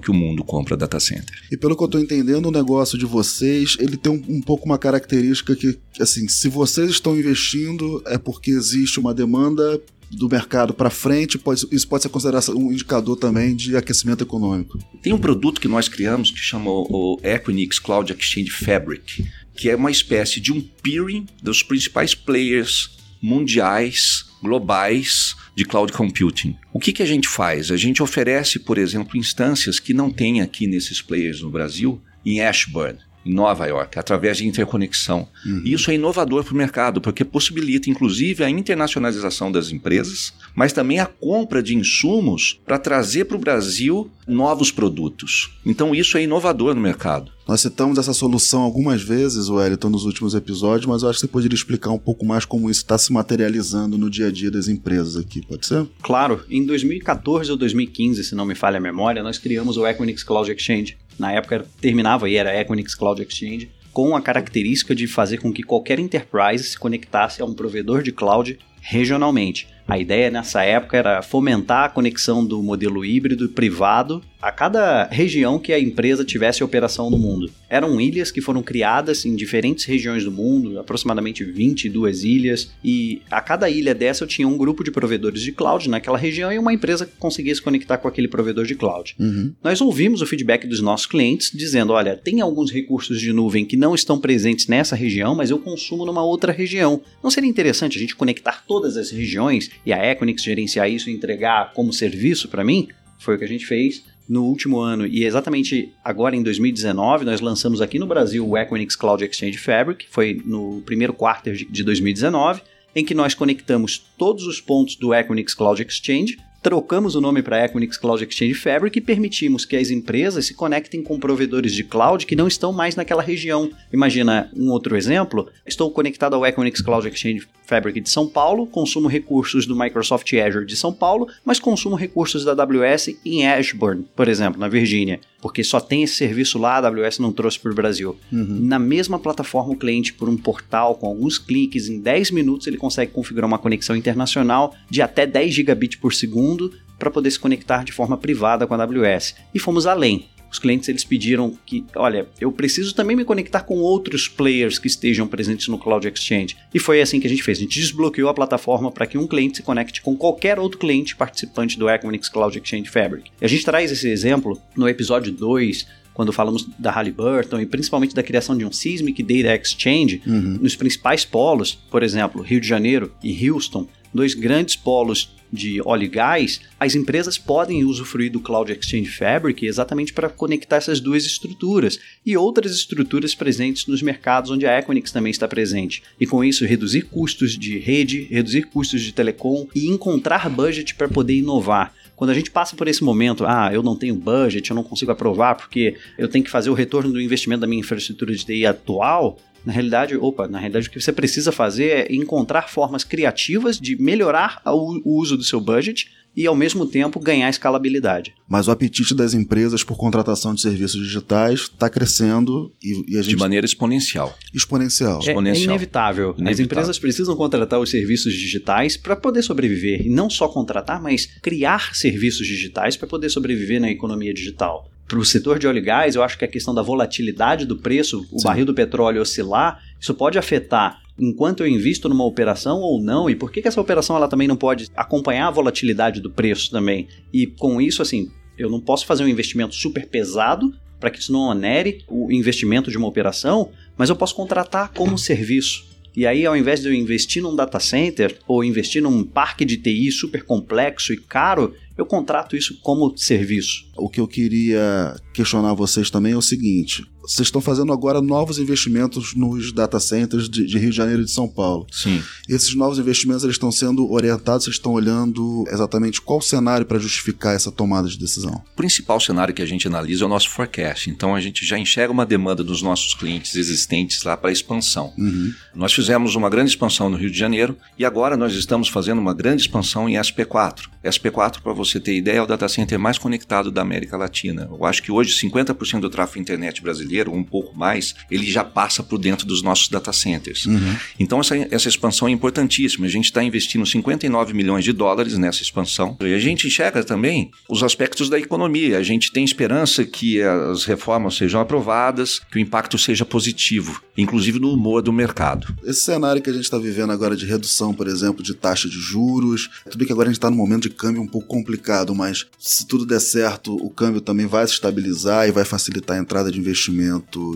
que 0.00 0.10
o 0.10 0.14
mundo 0.14 0.44
compra 0.44 0.76
data 0.76 1.00
center. 1.00 1.34
E 1.50 1.56
pelo 1.56 1.76
que 1.76 1.82
eu 1.82 1.86
estou 1.86 2.00
entendendo, 2.00 2.46
o 2.46 2.50
negócio 2.50 2.98
de 2.98 3.06
vocês, 3.06 3.76
ele 3.80 3.96
tem 3.96 4.12
um, 4.12 4.36
um, 4.36 4.42
pouco 4.42 4.66
uma 4.66 4.78
característica 4.78 5.56
que, 5.56 5.78
assim, 5.98 6.28
se 6.28 6.48
vocês 6.48 6.90
estão 6.90 7.18
investindo, 7.18 8.02
é 8.06 8.18
porque 8.18 8.50
existe 8.50 9.00
uma 9.00 9.14
demanda 9.14 9.80
do 10.16 10.28
mercado 10.28 10.74
para 10.74 10.90
frente, 10.90 11.38
pode, 11.38 11.66
isso 11.70 11.88
pode 11.88 12.02
ser 12.02 12.08
considerado 12.08 12.56
um 12.56 12.72
indicador 12.72 13.16
também 13.16 13.54
de 13.54 13.76
aquecimento 13.76 14.22
econômico. 14.22 14.78
Tem 15.02 15.12
um 15.12 15.18
produto 15.18 15.60
que 15.60 15.68
nós 15.68 15.88
criamos 15.88 16.30
que 16.30 16.38
chama 16.38 16.70
o 16.70 17.18
Equinix 17.22 17.78
Cloud 17.78 18.12
Exchange 18.12 18.50
Fabric, 18.50 19.24
que 19.54 19.68
é 19.68 19.76
uma 19.76 19.90
espécie 19.90 20.40
de 20.40 20.52
um 20.52 20.60
peering 20.60 21.26
dos 21.42 21.62
principais 21.62 22.14
players 22.14 22.90
mundiais, 23.22 24.26
globais, 24.42 25.34
de 25.56 25.64
cloud 25.64 25.92
computing. 25.92 26.56
O 26.72 26.80
que, 26.80 26.92
que 26.92 27.02
a 27.02 27.06
gente 27.06 27.28
faz? 27.28 27.70
A 27.70 27.76
gente 27.76 28.02
oferece, 28.02 28.58
por 28.58 28.76
exemplo, 28.76 29.16
instâncias 29.16 29.78
que 29.78 29.94
não 29.94 30.10
tem 30.10 30.40
aqui 30.40 30.66
nesses 30.66 31.00
players 31.00 31.40
no 31.40 31.50
Brasil, 31.50 32.02
em 32.24 32.40
Ashburn 32.40 32.98
em 33.24 33.32
Nova 33.32 33.66
York, 33.66 33.98
através 33.98 34.36
de 34.36 34.46
interconexão. 34.46 35.28
Uhum. 35.44 35.62
Isso 35.64 35.90
é 35.90 35.94
inovador 35.94 36.44
para 36.44 36.54
o 36.54 36.56
mercado, 36.56 37.00
porque 37.00 37.24
possibilita, 37.24 37.90
inclusive, 37.90 38.44
a 38.44 38.50
internacionalização 38.50 39.50
das 39.50 39.70
empresas, 39.70 40.32
mas 40.54 40.72
também 40.72 40.98
a 40.98 41.06
compra 41.06 41.62
de 41.62 41.74
insumos 41.74 42.60
para 42.64 42.78
trazer 42.78 43.24
para 43.24 43.36
o 43.36 43.40
Brasil 43.40 44.10
novos 44.26 44.70
produtos. 44.70 45.50
Então, 45.64 45.94
isso 45.94 46.16
é 46.16 46.22
inovador 46.22 46.74
no 46.74 46.80
mercado. 46.80 47.32
Nós 47.46 47.60
citamos 47.60 47.98
essa 47.98 48.14
solução 48.14 48.62
algumas 48.62 49.02
vezes, 49.02 49.50
Wellington, 49.50 49.90
nos 49.90 50.04
últimos 50.04 50.34
episódios, 50.34 50.86
mas 50.86 51.02
eu 51.02 51.10
acho 51.10 51.18
que 51.18 51.26
você 51.26 51.32
poderia 51.32 51.54
explicar 51.54 51.90
um 51.90 51.98
pouco 51.98 52.24
mais 52.24 52.46
como 52.46 52.70
isso 52.70 52.80
está 52.80 52.96
se 52.96 53.12
materializando 53.12 53.98
no 53.98 54.08
dia 54.08 54.28
a 54.28 54.30
dia 54.30 54.50
das 54.50 54.66
empresas 54.66 55.16
aqui, 55.16 55.46
pode 55.46 55.66
ser? 55.66 55.86
Claro. 56.02 56.42
Em 56.48 56.64
2014 56.64 57.50
ou 57.50 57.56
2015, 57.58 58.24
se 58.24 58.34
não 58.34 58.46
me 58.46 58.54
falha 58.54 58.78
a 58.78 58.80
memória, 58.80 59.22
nós 59.22 59.36
criamos 59.36 59.76
o 59.76 59.86
Equinix 59.86 60.22
Cloud 60.22 60.50
Exchange, 60.50 60.96
na 61.18 61.32
época 61.32 61.66
terminava 61.80 62.28
e 62.28 62.36
era 62.36 62.58
Equinix 62.60 62.94
Cloud 62.94 63.22
Exchange, 63.22 63.70
com 63.92 64.16
a 64.16 64.20
característica 64.20 64.94
de 64.94 65.06
fazer 65.06 65.38
com 65.38 65.52
que 65.52 65.62
qualquer 65.62 65.98
enterprise 65.98 66.64
se 66.64 66.78
conectasse 66.78 67.40
a 67.40 67.44
um 67.44 67.54
provedor 67.54 68.02
de 68.02 68.12
cloud 68.12 68.58
regionalmente. 68.80 69.68
A 69.86 69.98
ideia 69.98 70.30
nessa 70.30 70.62
época 70.62 70.96
era 70.96 71.22
fomentar 71.22 71.84
a 71.84 71.88
conexão 71.88 72.44
do 72.44 72.62
modelo 72.62 73.04
híbrido 73.04 73.48
privado 73.50 74.22
a 74.44 74.52
cada 74.52 75.04
região 75.04 75.58
que 75.58 75.72
a 75.72 75.80
empresa 75.80 76.22
tivesse 76.22 76.62
operação 76.62 77.08
no 77.08 77.18
mundo. 77.18 77.50
Eram 77.66 77.98
ilhas 77.98 78.30
que 78.30 78.42
foram 78.42 78.62
criadas 78.62 79.24
em 79.24 79.34
diferentes 79.34 79.86
regiões 79.86 80.22
do 80.22 80.30
mundo, 80.30 80.78
aproximadamente 80.78 81.42
22 81.42 82.24
ilhas, 82.24 82.70
e 82.84 83.22
a 83.30 83.40
cada 83.40 83.70
ilha 83.70 83.94
dessa 83.94 84.24
eu 84.24 84.28
tinha 84.28 84.46
um 84.46 84.58
grupo 84.58 84.84
de 84.84 84.90
provedores 84.90 85.40
de 85.40 85.50
cloud 85.50 85.88
naquela 85.88 86.18
região 86.18 86.52
e 86.52 86.58
uma 86.58 86.74
empresa 86.74 87.06
que 87.06 87.16
conseguia 87.18 87.54
se 87.54 87.62
conectar 87.62 87.96
com 87.96 88.06
aquele 88.06 88.28
provedor 88.28 88.66
de 88.66 88.74
cloud. 88.74 89.16
Uhum. 89.18 89.54
Nós 89.62 89.80
ouvimos 89.80 90.20
o 90.20 90.26
feedback 90.26 90.66
dos 90.66 90.82
nossos 90.82 91.06
clientes 91.06 91.50
dizendo: 91.50 91.94
olha, 91.94 92.14
tem 92.14 92.42
alguns 92.42 92.70
recursos 92.70 93.18
de 93.18 93.32
nuvem 93.32 93.64
que 93.64 93.78
não 93.78 93.94
estão 93.94 94.20
presentes 94.20 94.66
nessa 94.66 94.94
região, 94.94 95.34
mas 95.34 95.48
eu 95.48 95.58
consumo 95.58 96.04
numa 96.04 96.22
outra 96.22 96.52
região. 96.52 97.00
Não 97.22 97.30
seria 97.30 97.48
interessante 97.48 97.96
a 97.96 98.00
gente 98.00 98.14
conectar 98.14 98.62
todas 98.66 98.98
as 98.98 99.10
regiões 99.10 99.70
e 99.84 99.92
a 99.92 100.10
Equinix 100.10 100.42
gerenciar 100.42 100.90
isso 100.90 101.08
e 101.08 101.12
entregar 101.12 101.72
como 101.72 101.92
serviço 101.92 102.48
para 102.48 102.64
mim? 102.64 102.88
Foi 103.18 103.36
o 103.36 103.38
que 103.38 103.44
a 103.44 103.48
gente 103.48 103.66
fez 103.66 104.04
no 104.28 104.44
último 104.44 104.78
ano 104.78 105.06
e 105.06 105.24
exatamente 105.24 105.92
agora 106.02 106.34
em 106.34 106.42
2019 106.42 107.24
nós 107.24 107.40
lançamos 107.40 107.82
aqui 107.82 107.98
no 107.98 108.06
Brasil 108.06 108.46
o 108.46 108.56
Equinix 108.56 108.96
Cloud 108.96 109.22
Exchange 109.24 109.58
Fabric, 109.58 110.06
foi 110.10 110.40
no 110.44 110.82
primeiro 110.82 111.12
quarto 111.12 111.52
de 111.52 111.84
2019, 111.84 112.62
em 112.96 113.04
que 113.04 113.14
nós 113.14 113.34
conectamos 113.34 113.98
todos 114.16 114.46
os 114.46 114.60
pontos 114.60 114.96
do 114.96 115.14
Equinix 115.14 115.52
Cloud 115.52 115.82
Exchange 115.82 116.38
trocamos 116.64 117.14
o 117.14 117.20
nome 117.20 117.42
para 117.42 117.62
Equinix 117.62 117.98
Cloud 117.98 118.24
Exchange 118.24 118.54
Fabric 118.54 118.98
e 118.98 119.02
permitimos 119.02 119.66
que 119.66 119.76
as 119.76 119.90
empresas 119.90 120.46
se 120.46 120.54
conectem 120.54 121.02
com 121.02 121.20
provedores 121.20 121.74
de 121.74 121.84
cloud 121.84 122.24
que 122.24 122.34
não 122.34 122.48
estão 122.48 122.72
mais 122.72 122.96
naquela 122.96 123.22
região. 123.22 123.70
Imagina 123.92 124.50
um 124.56 124.70
outro 124.70 124.96
exemplo: 124.96 125.46
estou 125.66 125.90
conectado 125.90 126.34
ao 126.34 126.46
Equinix 126.46 126.80
Cloud 126.80 127.06
Exchange 127.06 127.46
Fabric 127.66 128.00
de 128.00 128.08
São 128.08 128.26
Paulo, 128.26 128.66
consumo 128.66 129.08
recursos 129.08 129.66
do 129.66 129.76
Microsoft 129.76 130.32
Azure 130.32 130.64
de 130.64 130.74
São 130.74 130.90
Paulo, 130.90 131.28
mas 131.44 131.60
consumo 131.60 131.96
recursos 131.96 132.46
da 132.46 132.52
AWS 132.52 133.10
em 133.26 133.46
Ashburn, 133.46 134.06
por 134.16 134.26
exemplo, 134.26 134.58
na 134.58 134.66
Virgínia, 134.66 135.20
porque 135.44 135.62
só 135.62 135.78
tem 135.78 136.02
esse 136.02 136.14
serviço 136.14 136.58
lá, 136.58 136.78
a 136.78 136.86
AWS 136.86 137.18
não 137.18 137.30
trouxe 137.30 137.60
para 137.60 137.70
o 137.70 137.74
Brasil. 137.74 138.16
Uhum. 138.32 138.60
Na 138.62 138.78
mesma 138.78 139.18
plataforma, 139.18 139.74
o 139.74 139.76
cliente, 139.76 140.14
por 140.14 140.26
um 140.26 140.38
portal, 140.38 140.94
com 140.94 141.06
alguns 141.06 141.36
cliques, 141.36 141.86
em 141.86 142.00
10 142.00 142.30
minutos 142.30 142.66
ele 142.66 142.78
consegue 142.78 143.12
configurar 143.12 143.46
uma 143.46 143.58
conexão 143.58 143.94
internacional 143.94 144.74
de 144.88 145.02
até 145.02 145.26
10 145.26 145.52
gigabits 145.52 146.00
por 146.00 146.14
segundo 146.14 146.72
para 146.98 147.10
poder 147.10 147.30
se 147.30 147.38
conectar 147.38 147.84
de 147.84 147.92
forma 147.92 148.16
privada 148.16 148.66
com 148.66 148.72
a 148.72 148.82
AWS. 148.82 149.34
E 149.52 149.58
fomos 149.58 149.86
além 149.86 150.30
os 150.54 150.58
clientes 150.60 150.88
eles 150.88 151.02
pediram 151.02 151.52
que, 151.66 151.84
olha, 151.96 152.28
eu 152.40 152.52
preciso 152.52 152.94
também 152.94 153.16
me 153.16 153.24
conectar 153.24 153.62
com 153.62 153.78
outros 153.78 154.28
players 154.28 154.78
que 154.78 154.86
estejam 154.86 155.26
presentes 155.26 155.66
no 155.66 155.76
Cloud 155.76 156.06
Exchange. 156.06 156.56
E 156.72 156.78
foi 156.78 157.02
assim 157.02 157.18
que 157.18 157.26
a 157.26 157.30
gente 157.30 157.42
fez. 157.42 157.58
A 157.58 157.62
gente 157.62 157.80
desbloqueou 157.80 158.28
a 158.28 158.34
plataforma 158.34 158.92
para 158.92 159.04
que 159.04 159.18
um 159.18 159.26
cliente 159.26 159.56
se 159.56 159.62
conecte 159.64 160.00
com 160.00 160.16
qualquer 160.16 160.60
outro 160.60 160.78
cliente 160.78 161.16
participante 161.16 161.76
do 161.76 161.90
Equinix 161.90 162.28
Cloud 162.28 162.56
Exchange 162.56 162.88
Fabric. 162.88 163.32
E 163.40 163.44
a 163.44 163.48
gente 163.48 163.64
traz 163.64 163.90
esse 163.90 164.08
exemplo 164.08 164.60
no 164.76 164.88
episódio 164.88 165.32
2 165.32 166.04
quando 166.14 166.32
falamos 166.32 166.68
da 166.78 166.92
Halliburton 166.92 167.60
e 167.60 167.66
principalmente 167.66 168.14
da 168.14 168.22
criação 168.22 168.56
de 168.56 168.64
um 168.64 168.70
Seismic 168.70 169.20
Data 169.24 169.60
Exchange 169.60 170.22
uhum. 170.24 170.58
nos 170.62 170.76
principais 170.76 171.24
polos, 171.24 171.74
por 171.90 172.04
exemplo, 172.04 172.40
Rio 172.40 172.60
de 172.60 172.68
Janeiro 172.68 173.12
e 173.20 173.50
Houston, 173.50 173.88
dois 174.14 174.34
grandes 174.34 174.76
polos 174.76 175.33
de 175.54 175.80
óleo 175.84 176.04
e 176.04 176.08
gás, 176.08 176.60
as 176.78 176.94
empresas 176.94 177.38
podem 177.38 177.84
usufruir 177.84 178.30
do 178.30 178.40
Cloud 178.40 178.72
Exchange 178.72 179.10
Fabric 179.10 179.64
exatamente 179.64 180.12
para 180.12 180.28
conectar 180.28 180.76
essas 180.76 181.00
duas 181.00 181.24
estruturas 181.24 181.98
e 182.26 182.36
outras 182.36 182.74
estruturas 182.74 183.34
presentes 183.34 183.86
nos 183.86 184.02
mercados 184.02 184.50
onde 184.50 184.66
a 184.66 184.78
Equinix 184.78 185.12
também 185.12 185.30
está 185.30 185.46
presente. 185.46 186.02
E 186.20 186.26
com 186.26 186.44
isso, 186.44 186.66
reduzir 186.66 187.02
custos 187.02 187.56
de 187.56 187.78
rede, 187.78 188.24
reduzir 188.30 188.64
custos 188.64 189.00
de 189.00 189.12
telecom 189.12 189.66
e 189.74 189.86
encontrar 189.86 190.50
budget 190.50 190.94
para 190.94 191.08
poder 191.08 191.34
inovar. 191.34 191.94
Quando 192.16 192.30
a 192.30 192.34
gente 192.34 192.50
passa 192.50 192.76
por 192.76 192.86
esse 192.86 193.02
momento, 193.02 193.44
ah, 193.46 193.70
eu 193.72 193.82
não 193.82 193.96
tenho 193.96 194.14
budget, 194.14 194.70
eu 194.70 194.76
não 194.76 194.84
consigo 194.84 195.12
aprovar 195.12 195.54
porque 195.56 195.96
eu 196.18 196.28
tenho 196.28 196.44
que 196.44 196.50
fazer 196.50 196.70
o 196.70 196.74
retorno 196.74 197.12
do 197.12 197.20
investimento 197.20 197.60
da 197.60 197.66
minha 197.66 197.80
infraestrutura 197.80 198.34
de 198.34 198.44
TI 198.44 198.66
atual, 198.66 199.38
na 199.64 199.72
realidade, 199.72 200.16
opa, 200.16 200.46
na 200.46 200.58
realidade 200.58 200.88
o 200.88 200.90
que 200.90 201.00
você 201.00 201.12
precisa 201.12 201.50
fazer 201.50 202.10
é 202.10 202.14
encontrar 202.14 202.68
formas 202.68 203.04
criativas 203.04 203.78
de 203.78 204.00
melhorar 204.00 204.60
o 204.66 205.18
uso 205.18 205.36
do 205.36 205.44
seu 205.44 205.60
budget 205.60 206.10
e 206.36 206.46
ao 206.46 206.56
mesmo 206.56 206.84
tempo 206.86 207.20
ganhar 207.20 207.48
escalabilidade. 207.48 208.34
Mas 208.48 208.66
o 208.66 208.70
apetite 208.70 209.14
das 209.14 209.34
empresas 209.34 209.84
por 209.84 209.96
contratação 209.96 210.54
de 210.54 210.60
serviços 210.60 211.00
digitais 211.00 211.60
está 211.60 211.88
crescendo 211.88 212.72
e, 212.82 213.14
e, 213.14 213.18
a 213.18 213.22
gente... 213.22 213.30
De 213.30 213.36
maneira 213.36 213.64
exponencial. 213.64 214.36
Exponencial. 214.52 215.20
É, 215.22 215.28
exponencial. 215.28 215.62
é 215.62 215.76
inevitável. 215.76 216.24
inevitável. 216.36 216.52
As 216.52 216.60
empresas 216.60 216.98
precisam 216.98 217.36
contratar 217.36 217.78
os 217.78 217.90
serviços 217.90 218.32
digitais 218.32 218.96
para 218.96 219.14
poder 219.14 219.42
sobreviver. 219.42 220.04
E 220.04 220.10
não 220.10 220.28
só 220.28 220.48
contratar, 220.48 221.00
mas 221.00 221.26
criar 221.40 221.94
serviços 221.94 222.46
digitais 222.46 222.96
para 222.96 223.06
poder 223.06 223.28
sobreviver 223.28 223.80
na 223.80 223.90
economia 223.90 224.34
digital 224.34 224.90
para 225.06 225.18
o 225.18 225.24
setor 225.24 225.58
de 225.58 225.66
óleo 225.66 225.78
e 225.78 225.82
gás, 225.82 226.14
eu 226.14 226.22
acho 226.22 226.38
que 226.38 226.44
a 226.44 226.48
questão 226.48 226.74
da 226.74 226.82
volatilidade 226.82 227.66
do 227.66 227.76
preço, 227.76 228.26
o 228.32 228.38
Sim. 228.38 228.44
barril 228.44 228.64
do 228.64 228.74
petróleo 228.74 229.20
oscilar, 229.20 229.82
isso 230.00 230.14
pode 230.14 230.38
afetar 230.38 231.02
enquanto 231.18 231.62
eu 231.62 231.68
invisto 231.68 232.08
numa 232.08 232.24
operação 232.24 232.80
ou 232.80 233.00
não, 233.00 233.30
e 233.30 233.36
por 233.36 233.50
que, 233.50 233.62
que 233.62 233.68
essa 233.68 233.80
operação 233.80 234.16
ela 234.16 234.28
também 234.28 234.48
não 234.48 234.56
pode 234.56 234.88
acompanhar 234.96 235.48
a 235.48 235.50
volatilidade 235.50 236.20
do 236.20 236.30
preço 236.30 236.70
também. 236.70 237.08
E 237.32 237.46
com 237.46 237.80
isso, 237.80 238.02
assim, 238.02 238.30
eu 238.58 238.68
não 238.68 238.80
posso 238.80 239.06
fazer 239.06 239.24
um 239.24 239.28
investimento 239.28 239.74
super 239.74 240.06
pesado 240.08 240.74
para 240.98 241.10
que 241.10 241.18
isso 241.18 241.32
não 241.32 241.40
onere 241.40 242.04
o 242.08 242.32
investimento 242.32 242.90
de 242.90 242.96
uma 242.96 243.06
operação, 243.06 243.70
mas 243.96 244.08
eu 244.08 244.16
posso 244.16 244.34
contratar 244.34 244.92
como 244.92 245.18
serviço. 245.18 245.84
E 246.16 246.26
aí, 246.26 246.46
ao 246.46 246.56
invés 246.56 246.80
de 246.80 246.88
eu 246.88 246.94
investir 246.94 247.42
num 247.42 247.56
data 247.56 247.80
center 247.80 248.38
ou 248.46 248.64
investir 248.64 249.02
num 249.02 249.24
parque 249.24 249.64
de 249.64 249.76
TI 249.76 250.12
super 250.12 250.44
complexo 250.44 251.12
e 251.12 251.16
caro, 251.16 251.74
eu 251.96 252.06
contrato 252.06 252.56
isso 252.56 252.78
como 252.80 253.16
serviço. 253.16 253.84
O 253.96 254.08
que 254.08 254.20
eu 254.20 254.26
queria 254.26 255.14
questionar 255.32 255.74
vocês 255.74 256.10
também 256.10 256.32
é 256.32 256.36
o 256.36 256.42
seguinte: 256.42 257.04
vocês 257.26 257.48
estão 257.48 257.60
fazendo 257.60 257.92
agora 257.92 258.20
novos 258.20 258.58
investimentos 258.58 259.34
nos 259.34 259.72
data 259.72 259.98
centers 259.98 260.48
de, 260.48 260.66
de, 260.66 260.78
Rio 260.78 260.90
de 260.90 260.96
Janeiro 260.96 261.22
e 261.22 261.24
de 261.24 261.30
São 261.30 261.48
Paulo. 261.48 261.86
Sim. 261.90 262.22
Esses 262.48 262.74
novos 262.74 262.98
investimentos 262.98 263.42
eles 263.44 263.54
estão 263.54 263.72
sendo 263.72 264.10
orientados, 264.12 264.64
vocês 264.64 264.76
estão 264.76 264.92
olhando 264.92 265.64
exatamente 265.68 266.20
qual 266.20 266.40
cenário 266.40 266.84
para 266.84 266.98
justificar 266.98 267.54
essa 267.54 267.72
tomada 267.72 268.08
de 268.08 268.18
decisão? 268.18 268.62
O 268.72 268.76
principal 268.76 269.18
cenário 269.18 269.54
que 269.54 269.62
a 269.62 269.66
gente 269.66 269.86
analisa 269.86 270.24
é 270.24 270.26
o 270.26 270.28
nosso 270.28 270.50
forecast. 270.50 271.08
Então 271.08 271.34
a 271.34 271.40
gente 271.40 271.64
já 271.64 271.78
enxerga 271.78 272.12
uma 272.12 272.26
demanda 272.26 272.62
dos 272.62 272.82
nossos 272.82 273.14
clientes 273.14 273.56
existentes 273.56 274.22
lá 274.22 274.36
para 274.36 274.52
expansão. 274.52 275.12
Uhum. 275.16 275.52
Nós 275.74 275.92
fizemos 275.92 276.34
uma 276.34 276.50
grande 276.50 276.70
expansão 276.70 277.08
no 277.08 277.16
Rio 277.16 277.30
de 277.30 277.38
Janeiro 277.38 277.76
e 277.98 278.04
agora 278.04 278.36
nós 278.36 278.54
estamos 278.54 278.88
fazendo 278.88 279.18
uma 279.18 279.32
grande 279.32 279.62
expansão 279.62 280.08
em 280.08 280.14
SP4. 280.14 280.88
SP4, 281.02 281.60
para 281.62 281.72
você 281.72 282.00
ter 282.00 282.16
ideia, 282.16 282.38
é 282.38 282.42
o 282.42 282.46
data 282.46 282.68
center 282.68 282.98
mais 282.98 283.18
conectado 283.18 283.70
da 283.70 283.82
América 283.82 284.16
Latina. 284.16 284.68
Eu 284.70 284.84
acho 284.84 285.02
que 285.02 285.12
hoje 285.12 285.34
50% 285.46 286.00
do 286.00 286.10
tráfego 286.10 286.40
internet 286.40 286.82
brasileiro 286.82 287.13
brasileiro, 287.14 287.32
um 287.32 287.44
pouco 287.44 287.76
mais, 287.76 288.14
ele 288.30 288.50
já 288.50 288.64
passa 288.64 289.02
por 289.02 289.18
dentro 289.18 289.46
dos 289.46 289.62
nossos 289.62 289.88
data 289.88 290.12
centers. 290.12 290.66
Uhum. 290.66 290.96
Então 291.18 291.40
essa, 291.40 291.56
essa 291.70 291.88
expansão 291.88 292.26
é 292.26 292.30
importantíssima. 292.30 293.06
A 293.06 293.10
gente 293.10 293.26
está 293.26 293.42
investindo 293.42 293.86
59 293.86 294.52
milhões 294.52 294.84
de 294.84 294.92
dólares 294.92 295.38
nessa 295.38 295.62
expansão. 295.62 296.16
E 296.20 296.34
a 296.34 296.38
gente 296.38 296.66
enxerga 296.66 297.04
também 297.04 297.50
os 297.68 297.82
aspectos 297.82 298.28
da 298.28 298.38
economia. 298.38 298.98
A 298.98 299.02
gente 299.02 299.32
tem 299.32 299.44
esperança 299.44 300.04
que 300.04 300.42
as 300.42 300.84
reformas 300.84 301.36
sejam 301.36 301.60
aprovadas, 301.60 302.40
que 302.50 302.58
o 302.58 302.60
impacto 302.60 302.98
seja 302.98 303.24
positivo, 303.24 304.02
inclusive 304.16 304.58
no 304.58 304.72
humor 304.72 305.02
do 305.02 305.12
mercado. 305.12 305.74
Esse 305.84 306.02
cenário 306.02 306.42
que 306.42 306.50
a 306.50 306.52
gente 306.52 306.64
está 306.64 306.78
vivendo 306.78 307.12
agora 307.12 307.36
de 307.36 307.46
redução, 307.46 307.94
por 307.94 308.08
exemplo, 308.08 308.42
de 308.42 308.54
taxa 308.54 308.88
de 308.88 308.98
juros, 308.98 309.68
tudo 309.84 309.98
bem 309.98 310.06
que 310.06 310.12
agora 310.12 310.28
a 310.28 310.32
gente 310.32 310.38
está 310.38 310.50
num 310.50 310.56
momento 310.56 310.88
de 310.88 310.90
câmbio 310.90 311.22
um 311.22 311.26
pouco 311.26 311.46
complicado, 311.46 312.14
mas 312.14 312.46
se 312.58 312.86
tudo 312.86 313.06
der 313.06 313.20
certo, 313.20 313.74
o 313.74 313.90
câmbio 313.90 314.20
também 314.20 314.46
vai 314.46 314.66
se 314.66 314.74
estabilizar 314.74 315.48
e 315.48 315.52
vai 315.52 315.64
facilitar 315.64 316.16
a 316.16 316.20
entrada 316.20 316.50
de 316.50 316.58
investimento 316.58 317.03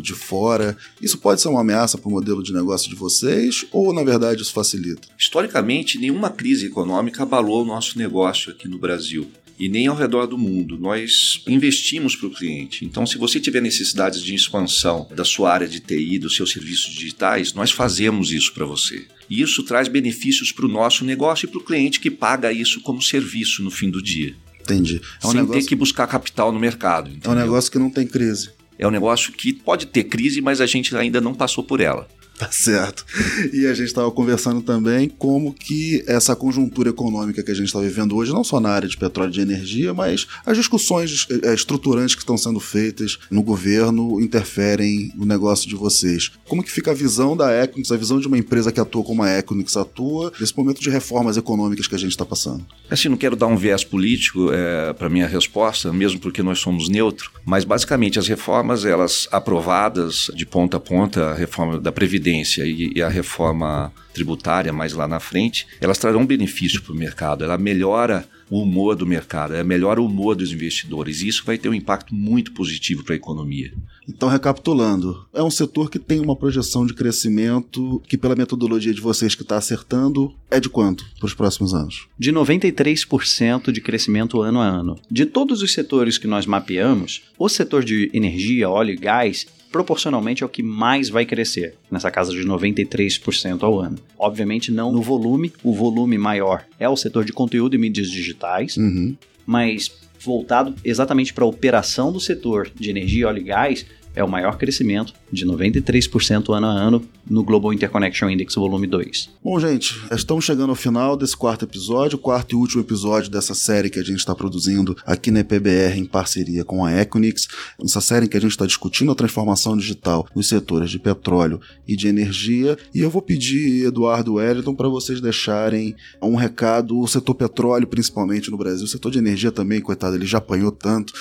de 0.02 0.14
fora. 0.14 0.76
Isso 1.00 1.18
pode 1.18 1.40
ser 1.40 1.48
uma 1.48 1.60
ameaça 1.60 1.98
para 1.98 2.08
o 2.08 2.12
modelo 2.12 2.42
de 2.42 2.52
negócio 2.52 2.88
de 2.88 2.96
vocês 2.96 3.66
ou, 3.70 3.92
na 3.92 4.02
verdade, 4.02 4.42
isso 4.42 4.52
facilita? 4.52 5.08
Historicamente, 5.18 5.98
nenhuma 5.98 6.30
crise 6.30 6.66
econômica 6.66 7.22
abalou 7.22 7.62
o 7.62 7.66
nosso 7.66 7.98
negócio 7.98 8.52
aqui 8.52 8.68
no 8.68 8.78
Brasil 8.78 9.30
e 9.58 9.68
nem 9.68 9.88
ao 9.88 9.96
redor 9.96 10.26
do 10.26 10.38
mundo. 10.38 10.78
Nós 10.78 11.42
investimos 11.46 12.14
para 12.14 12.28
o 12.28 12.30
cliente. 12.30 12.84
Então, 12.84 13.04
se 13.04 13.18
você 13.18 13.40
tiver 13.40 13.60
necessidades 13.60 14.22
de 14.22 14.34
expansão 14.34 15.08
da 15.14 15.24
sua 15.24 15.52
área 15.52 15.66
de 15.66 15.80
TI, 15.80 16.18
dos 16.18 16.36
seus 16.36 16.52
serviços 16.52 16.94
digitais, 16.94 17.52
nós 17.52 17.72
fazemos 17.72 18.30
isso 18.30 18.54
para 18.54 18.64
você. 18.64 19.06
E 19.28 19.42
isso 19.42 19.62
traz 19.62 19.88
benefícios 19.88 20.52
para 20.52 20.64
o 20.64 20.68
nosso 20.68 21.04
negócio 21.04 21.46
e 21.46 21.48
para 21.48 21.58
o 21.58 21.64
cliente 21.64 22.00
que 22.00 22.10
paga 22.10 22.52
isso 22.52 22.80
como 22.80 23.02
serviço 23.02 23.62
no 23.62 23.70
fim 23.70 23.90
do 23.90 24.00
dia. 24.00 24.34
Entendi. 24.60 25.00
É 25.22 25.26
um 25.26 25.30
sem 25.30 25.40
negócio... 25.40 25.62
ter 25.62 25.68
que 25.68 25.74
buscar 25.74 26.06
capital 26.06 26.52
no 26.52 26.60
mercado. 26.60 27.08
Entendeu? 27.08 27.32
É 27.32 27.34
um 27.34 27.38
negócio 27.38 27.70
que 27.72 27.78
não 27.78 27.90
tem 27.90 28.06
crise. 28.06 28.50
É 28.78 28.86
um 28.86 28.90
negócio 28.90 29.32
que 29.32 29.52
pode 29.52 29.86
ter 29.86 30.04
crise, 30.04 30.40
mas 30.40 30.60
a 30.60 30.66
gente 30.66 30.96
ainda 30.96 31.20
não 31.20 31.34
passou 31.34 31.64
por 31.64 31.80
ela. 31.80 32.06
Tá 32.38 32.48
certo. 32.52 33.04
E 33.52 33.66
a 33.66 33.74
gente 33.74 33.88
estava 33.88 34.08
conversando 34.12 34.62
também 34.62 35.08
como 35.08 35.52
que 35.52 36.04
essa 36.06 36.36
conjuntura 36.36 36.90
econômica 36.90 37.42
que 37.42 37.50
a 37.50 37.54
gente 37.54 37.66
está 37.66 37.80
vivendo 37.80 38.14
hoje, 38.14 38.32
não 38.32 38.44
só 38.44 38.60
na 38.60 38.70
área 38.70 38.88
de 38.88 38.96
petróleo 38.96 39.30
e 39.30 39.32
de 39.32 39.40
energia, 39.40 39.92
mas 39.92 40.28
as 40.46 40.56
discussões 40.56 41.26
é, 41.42 41.52
estruturantes 41.52 42.14
que 42.14 42.22
estão 42.22 42.38
sendo 42.38 42.60
feitas 42.60 43.18
no 43.28 43.42
governo 43.42 44.20
interferem 44.20 45.12
no 45.16 45.26
negócio 45.26 45.68
de 45.68 45.74
vocês. 45.74 46.30
Como 46.46 46.62
que 46.62 46.70
fica 46.70 46.92
a 46.92 46.94
visão 46.94 47.36
da 47.36 47.64
Equinix, 47.64 47.90
a 47.90 47.96
visão 47.96 48.20
de 48.20 48.28
uma 48.28 48.38
empresa 48.38 48.70
que 48.70 48.78
atua 48.78 49.02
como 49.02 49.24
a 49.24 49.38
Equinix 49.38 49.76
atua, 49.76 50.32
nesse 50.38 50.56
momento 50.56 50.80
de 50.80 50.90
reformas 50.90 51.36
econômicas 51.36 51.88
que 51.88 51.94
a 51.96 51.98
gente 51.98 52.12
está 52.12 52.24
passando? 52.24 52.64
Assim, 52.88 53.08
não 53.08 53.16
quero 53.16 53.34
dar 53.34 53.48
um 53.48 53.56
viés 53.56 53.82
político 53.82 54.52
é, 54.52 54.92
para 54.92 55.08
minha 55.08 55.26
resposta, 55.26 55.92
mesmo 55.92 56.20
porque 56.20 56.42
nós 56.42 56.60
somos 56.60 56.88
neutro, 56.88 57.32
mas 57.44 57.64
basicamente 57.64 58.16
as 58.16 58.28
reformas, 58.28 58.84
elas 58.84 59.26
aprovadas 59.32 60.30
de 60.34 60.46
ponta 60.46 60.76
a 60.76 60.80
ponta, 60.80 61.30
a 61.30 61.34
reforma 61.34 61.80
da 61.80 61.90
Previdência, 61.90 62.27
Previdência 62.28 62.66
e, 62.66 62.92
e 62.94 63.02
a 63.02 63.08
reforma 63.08 63.92
tributária 64.12 64.72
mais 64.72 64.92
lá 64.92 65.08
na 65.08 65.20
frente, 65.20 65.66
elas 65.80 65.98
trarão 65.98 66.26
benefício 66.26 66.82
para 66.82 66.92
o 66.92 66.96
mercado. 66.96 67.44
Ela 67.44 67.56
melhora 67.56 68.28
o 68.50 68.62
humor 68.62 68.96
do 68.96 69.06
mercado, 69.06 69.54
ela 69.54 69.64
melhora 69.64 70.00
o 70.00 70.06
humor 70.06 70.34
dos 70.34 70.52
investidores. 70.52 71.22
E 71.22 71.28
isso 71.28 71.44
vai 71.44 71.56
ter 71.56 71.68
um 71.68 71.74
impacto 71.74 72.14
muito 72.14 72.52
positivo 72.52 73.04
para 73.04 73.14
a 73.14 73.16
economia. 73.16 73.72
Então, 74.08 74.28
recapitulando, 74.28 75.26
é 75.34 75.42
um 75.42 75.50
setor 75.50 75.90
que 75.90 75.98
tem 75.98 76.18
uma 76.18 76.34
projeção 76.34 76.86
de 76.86 76.94
crescimento 76.94 78.02
que, 78.08 78.16
pela 78.16 78.34
metodologia 78.34 78.92
de 78.92 79.00
vocês 79.00 79.34
que 79.34 79.42
está 79.42 79.56
acertando, 79.56 80.34
é 80.50 80.58
de 80.58 80.68
quanto 80.68 81.04
para 81.18 81.26
os 81.26 81.34
próximos 81.34 81.74
anos? 81.74 82.08
De 82.18 82.32
93% 82.32 83.70
de 83.70 83.80
crescimento 83.80 84.40
ano 84.40 84.60
a 84.60 84.66
ano. 84.66 84.98
De 85.10 85.26
todos 85.26 85.62
os 85.62 85.72
setores 85.72 86.18
que 86.18 86.26
nós 86.26 86.46
mapeamos, 86.46 87.22
o 87.38 87.48
setor 87.48 87.84
de 87.84 88.10
energia, 88.12 88.68
óleo 88.68 88.92
e 88.92 88.96
gás 88.96 89.46
proporcionalmente 89.70 90.42
é 90.42 90.46
o 90.46 90.48
que 90.48 90.62
mais 90.62 91.08
vai 91.08 91.24
crescer, 91.24 91.74
nessa 91.90 92.10
casa 92.10 92.32
de 92.32 92.40
93% 92.40 93.62
ao 93.62 93.78
ano. 93.78 93.98
Obviamente 94.18 94.72
não 94.72 94.92
no 94.92 95.02
volume, 95.02 95.52
o 95.62 95.74
volume 95.74 96.18
maior 96.18 96.64
é 96.78 96.88
o 96.88 96.96
setor 96.96 97.24
de 97.24 97.32
conteúdo 97.32 97.74
e 97.74 97.78
mídias 97.78 98.10
digitais, 98.10 98.76
uhum. 98.76 99.16
mas 99.46 99.92
voltado 100.20 100.74
exatamente 100.84 101.32
para 101.32 101.44
a 101.44 101.48
operação 101.48 102.12
do 102.12 102.20
setor 102.20 102.70
de 102.74 102.90
energia, 102.90 103.28
óleo 103.28 103.40
e 103.40 103.44
gás, 103.44 103.86
é 104.14 104.24
o 104.24 104.28
maior 104.28 104.58
crescimento 104.58 105.12
de 105.30 105.46
93% 105.46 106.54
ano 106.54 106.66
a 106.66 106.70
ano 106.70 107.02
no 107.28 107.44
Global 107.44 107.72
Interconnection 107.72 108.28
Index 108.28 108.54
volume 108.54 108.86
2. 108.86 109.30
Bom, 109.44 109.60
gente, 109.60 109.94
estamos 110.10 110.44
chegando 110.44 110.70
ao 110.70 110.76
final 110.76 111.16
desse 111.16 111.36
quarto 111.36 111.64
episódio, 111.64 112.18
quarto 112.18 112.52
e 112.52 112.56
último 112.56 112.82
episódio 112.82 113.30
dessa 113.30 113.54
série 113.54 113.90
que 113.90 113.98
a 113.98 114.02
gente 114.02 114.18
está 114.18 114.34
produzindo 114.34 114.96
aqui 115.06 115.30
na 115.30 115.40
EPBR 115.40 115.98
em 115.98 116.04
parceria 116.04 116.64
com 116.64 116.84
a 116.84 116.92
Equinix. 117.00 117.46
Essa 117.82 118.00
série 118.00 118.26
em 118.26 118.28
que 118.28 118.36
a 118.36 118.40
gente 118.40 118.50
está 118.52 118.66
discutindo 118.66 119.12
a 119.12 119.14
transformação 119.14 119.76
digital 119.76 120.26
nos 120.34 120.48
setores 120.48 120.90
de 120.90 120.98
petróleo 120.98 121.60
e 121.86 121.94
de 121.94 122.08
energia. 122.08 122.76
E 122.94 123.00
eu 123.00 123.10
vou 123.10 123.22
pedir, 123.22 123.86
Eduardo 123.86 124.34
Wellington, 124.34 124.74
para 124.74 124.88
vocês 124.88 125.20
deixarem 125.20 125.94
um 126.22 126.34
recado, 126.34 126.98
o 126.98 127.06
setor 127.06 127.34
petróleo, 127.34 127.86
principalmente 127.86 128.50
no 128.50 128.56
Brasil, 128.56 128.84
o 128.84 128.88
setor 128.88 129.12
de 129.12 129.18
energia 129.18 129.52
também, 129.52 129.80
coitado, 129.80 130.16
ele 130.16 130.26
já 130.26 130.38
apanhou 130.38 130.72
tanto. 130.72 131.12